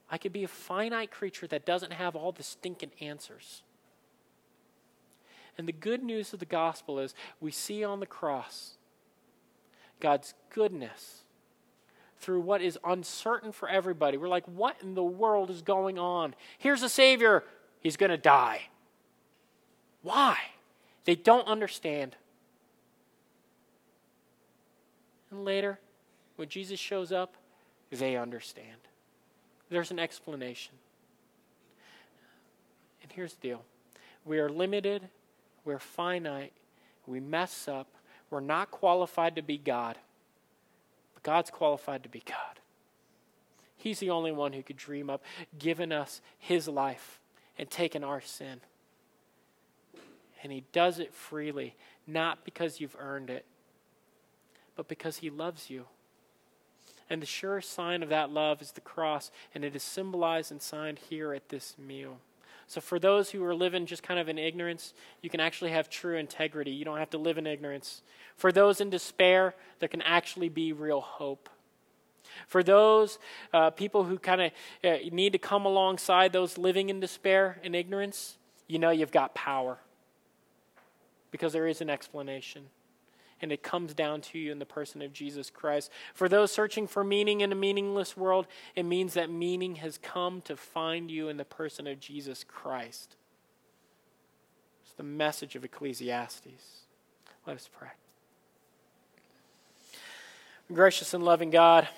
I 0.09 0.17
could 0.17 0.31
be 0.31 0.45
a 0.45 0.47
finite 0.47 1.11
creature 1.11 1.47
that 1.47 1.65
doesn't 1.65 1.91
have 1.91 2.15
all 2.15 2.31
the 2.31 2.43
stinking 2.43 2.91
answers. 3.01 3.61
And 5.57 5.67
the 5.67 5.73
good 5.73 6.03
news 6.03 6.33
of 6.33 6.39
the 6.39 6.45
gospel 6.45 6.99
is 6.99 7.13
we 7.39 7.51
see 7.51 7.83
on 7.83 7.99
the 7.99 8.05
cross 8.05 8.73
God's 9.99 10.33
goodness 10.49 11.21
through 12.19 12.41
what 12.41 12.61
is 12.61 12.79
uncertain 12.83 13.51
for 13.51 13.69
everybody. 13.69 14.17
We're 14.17 14.27
like, 14.27 14.45
what 14.47 14.77
in 14.81 14.95
the 14.95 15.03
world 15.03 15.49
is 15.49 15.61
going 15.61 15.99
on? 15.99 16.35
Here's 16.57 16.81
a 16.81 16.89
Savior. 16.89 17.43
He's 17.81 17.97
going 17.97 18.09
to 18.09 18.17
die. 18.17 18.61
Why? 20.01 20.37
They 21.05 21.15
don't 21.15 21.47
understand. 21.47 22.15
And 25.31 25.43
later, 25.43 25.79
when 26.35 26.47
Jesus 26.47 26.79
shows 26.79 27.11
up, 27.11 27.35
they 27.91 28.15
understand. 28.15 28.67
There's 29.69 29.91
an 29.91 29.99
explanation. 29.99 30.73
And 33.01 33.11
here's 33.11 33.33
the 33.33 33.41
deal 33.41 33.63
we 34.25 34.39
are 34.39 34.49
limited, 34.49 35.09
we're 35.65 35.79
finite, 35.79 36.53
we 37.05 37.19
mess 37.19 37.67
up, 37.67 37.87
we're 38.29 38.39
not 38.39 38.71
qualified 38.71 39.35
to 39.35 39.41
be 39.41 39.57
God. 39.57 39.97
But 41.13 41.23
God's 41.23 41.49
qualified 41.49 42.03
to 42.03 42.09
be 42.09 42.23
God. 42.25 42.59
He's 43.75 43.99
the 43.99 44.09
only 44.09 44.31
one 44.31 44.53
who 44.53 44.63
could 44.63 44.77
dream 44.77 45.09
up 45.09 45.23
giving 45.59 45.91
us 45.91 46.21
his 46.39 46.67
life 46.67 47.19
and 47.57 47.69
taking 47.69 48.03
our 48.03 48.21
sin. 48.21 48.61
And 50.41 50.51
he 50.51 50.63
does 50.71 50.99
it 50.99 51.13
freely, 51.13 51.75
not 52.07 52.43
because 52.43 52.79
you've 52.79 52.95
earned 52.99 53.29
it, 53.29 53.45
but 54.75 54.87
because 54.87 55.17
he 55.17 55.29
loves 55.29 55.69
you. 55.69 55.85
And 57.09 57.21
the 57.21 57.27
surest 57.27 57.71
sign 57.71 58.01
of 58.01 58.09
that 58.09 58.29
love 58.29 58.61
is 58.61 58.71
the 58.71 58.81
cross, 58.81 59.31
and 59.53 59.63
it 59.63 59.75
is 59.75 59.83
symbolized 59.83 60.51
and 60.51 60.61
signed 60.61 60.99
here 61.09 61.33
at 61.33 61.49
this 61.49 61.75
meal. 61.77 62.17
So, 62.73 62.81
for 62.81 62.97
those 62.97 63.29
who 63.29 63.43
are 63.45 63.53
living 63.53 63.85
just 63.85 64.01
kind 64.01 64.19
of 64.19 64.27
in 64.27 64.39
ignorance, 64.39 64.95
you 65.21 65.29
can 65.29 65.39
actually 65.39 65.69
have 65.69 65.91
true 65.91 66.17
integrity. 66.17 66.71
You 66.71 66.85
don't 66.85 66.97
have 66.97 67.11
to 67.11 67.19
live 67.19 67.37
in 67.37 67.45
ignorance. 67.45 68.01
For 68.35 68.51
those 68.51 68.81
in 68.81 68.89
despair, 68.89 69.53
there 69.77 69.87
can 69.87 70.01
actually 70.01 70.49
be 70.49 70.73
real 70.73 70.99
hope. 70.99 71.49
For 72.47 72.63
those 72.63 73.19
uh, 73.53 73.69
people 73.69 74.05
who 74.05 74.17
kind 74.17 74.41
of 74.41 74.51
uh, 74.83 74.97
need 75.11 75.33
to 75.33 75.37
come 75.37 75.67
alongside 75.67 76.33
those 76.33 76.57
living 76.57 76.89
in 76.89 76.99
despair 76.99 77.59
and 77.63 77.75
ignorance, 77.75 78.37
you 78.67 78.79
know 78.79 78.89
you've 78.89 79.11
got 79.11 79.35
power 79.35 79.77
because 81.29 81.53
there 81.53 81.67
is 81.67 81.79
an 81.79 81.91
explanation 81.91 82.63
and 83.43 83.51
it 83.51 83.61
comes 83.61 83.93
down 83.93 84.21
to 84.21 84.39
you 84.39 84.53
in 84.53 84.59
the 84.59 84.65
person 84.65 85.01
of 85.01 85.11
Jesus 85.11 85.49
Christ. 85.49 85.91
For 86.13 86.29
those 86.29 86.49
searching 86.49 86.87
for 86.87 87.03
meaning 87.03 87.41
in 87.41 87.51
a 87.51 87.55
meaningless 87.55 88.15
world, 88.15 88.47
it 88.73 88.83
means 88.83 89.13
that 89.15 89.29
meaning 89.29 89.75
has 89.75 89.97
come 89.97 90.41
to 90.43 90.55
find 90.55 91.11
you 91.11 91.27
in 91.27 91.35
the 91.35 91.43
person 91.43 91.85
of 91.85 91.99
Jesus 91.99 92.45
Christ. 92.45 93.17
It's 94.85 94.93
the 94.93 95.03
message 95.03 95.55
of 95.57 95.65
Ecclesiastes. 95.65 96.85
Let 97.45 97.57
us 97.57 97.69
pray. 97.77 97.89
Gracious 100.71 101.13
and 101.13 101.25
loving 101.25 101.49
God, 101.49 101.89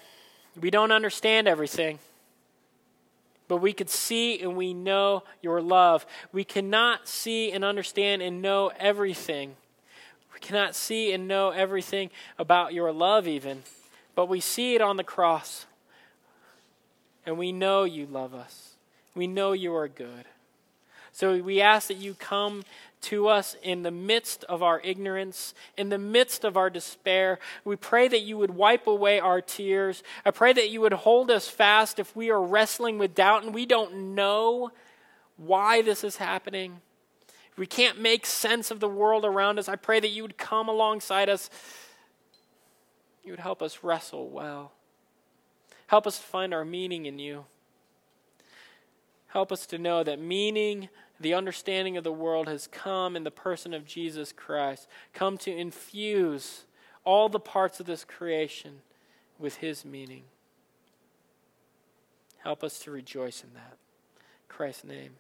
we 0.60 0.72
don't 0.72 0.92
understand 0.92 1.48
everything. 1.48 2.00
But 3.48 3.58
we 3.58 3.72
could 3.72 3.92
see 3.92 4.40
and 4.42 4.58
we 4.58 4.74
know 4.74 5.24
your 5.44 5.62
love. 5.62 6.08
We 6.32 6.44
cannot 6.44 7.08
see 7.08 7.52
and 7.52 7.64
understand 7.64 8.24
and 8.24 8.42
know 8.42 8.72
everything. 8.80 9.58
We 10.36 10.42
cannot 10.42 10.76
see 10.76 11.14
and 11.14 11.30
know 11.30 11.52
everything 11.52 12.10
about 12.38 12.74
your 12.74 12.92
love, 12.92 13.26
even, 13.26 13.64
but 14.16 14.28
we 14.28 14.42
see 14.42 14.76
it 14.76 14.82
on 14.82 14.98
the 14.98 15.04
cross. 15.04 15.66
And 17.26 17.38
we 17.38 17.54
know 17.54 17.86
you 17.86 18.06
love 18.06 18.36
us. 18.36 18.74
We 19.16 19.28
know 19.28 19.54
you 19.54 19.74
are 19.74 19.88
good. 19.88 20.26
So 21.14 21.42
we 21.42 21.62
ask 21.62 21.88
that 21.88 21.96
you 21.96 22.16
come 22.16 22.66
to 23.04 23.30
us 23.30 23.56
in 23.64 23.84
the 23.84 23.92
midst 23.92 24.44
of 24.44 24.62
our 24.62 24.82
ignorance, 24.82 25.54
in 25.78 25.88
the 25.88 25.98
midst 25.98 26.44
of 26.44 26.58
our 26.58 26.70
despair. 26.70 27.40
We 27.64 27.78
pray 27.78 28.10
that 28.10 28.22
you 28.24 28.38
would 28.38 28.52
wipe 28.52 28.88
away 28.88 29.22
our 29.22 29.40
tears. 29.40 30.04
I 30.26 30.32
pray 30.32 30.52
that 30.52 30.70
you 30.70 30.82
would 30.82 30.92
hold 30.92 31.32
us 31.32 31.48
fast 31.48 31.98
if 31.98 32.14
we 32.14 32.30
are 32.30 32.42
wrestling 32.42 32.98
with 32.98 33.16
doubt 33.16 33.44
and 33.44 33.54
we 33.54 33.66
don't 33.66 34.14
know 34.16 34.72
why 35.38 35.82
this 35.82 36.04
is 36.04 36.18
happening 36.18 36.82
we 37.58 37.66
can't 37.66 38.00
make 38.00 38.26
sense 38.26 38.72
of 38.72 38.80
the 38.80 38.90
world 38.90 39.24
around 39.24 39.60
us, 39.60 39.70
I 39.70 39.76
pray 39.76 40.00
that 40.00 40.10
you 40.10 40.24
would 40.24 40.38
come 40.38 40.68
alongside 40.68 41.30
us. 41.30 41.50
You 43.24 43.32
would 43.32 43.40
help 43.40 43.62
us 43.62 43.80
wrestle 43.84 44.30
well. 44.30 44.74
Help 45.88 46.06
us 46.06 46.18
find 46.18 46.54
our 46.54 46.66
meaning 46.66 47.06
in 47.06 47.20
you. 47.20 47.46
Help 49.28 49.52
us 49.52 49.66
to 49.68 49.78
know 49.78 50.04
that 50.04 50.20
meaning, 50.20 50.90
the 51.20 51.34
understanding 51.34 51.98
of 51.98 52.04
the 52.04 52.12
world 52.12 52.48
has 52.48 52.68
come 52.68 53.16
in 53.16 53.24
the 53.24 53.32
person 53.32 53.74
of 53.74 53.86
Jesus 53.86 54.32
Christ, 54.32 54.88
come 55.14 55.38
to 55.40 55.56
infuse 55.56 56.66
all 57.04 57.30
the 57.30 57.40
parts 57.40 57.80
of 57.80 57.86
this 57.86 58.04
creation 58.04 58.82
with 59.38 59.58
his 59.58 59.86
meaning. 59.86 60.24
Help 62.38 62.64
us 62.64 62.80
to 62.80 62.92
rejoice 62.92 63.44
in 63.44 63.54
that. 63.54 63.78
In 64.18 64.48
Christ's 64.48 64.84
name, 64.84 65.16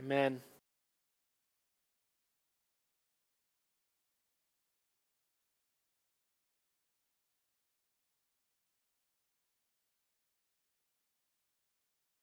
amen. 0.00 0.40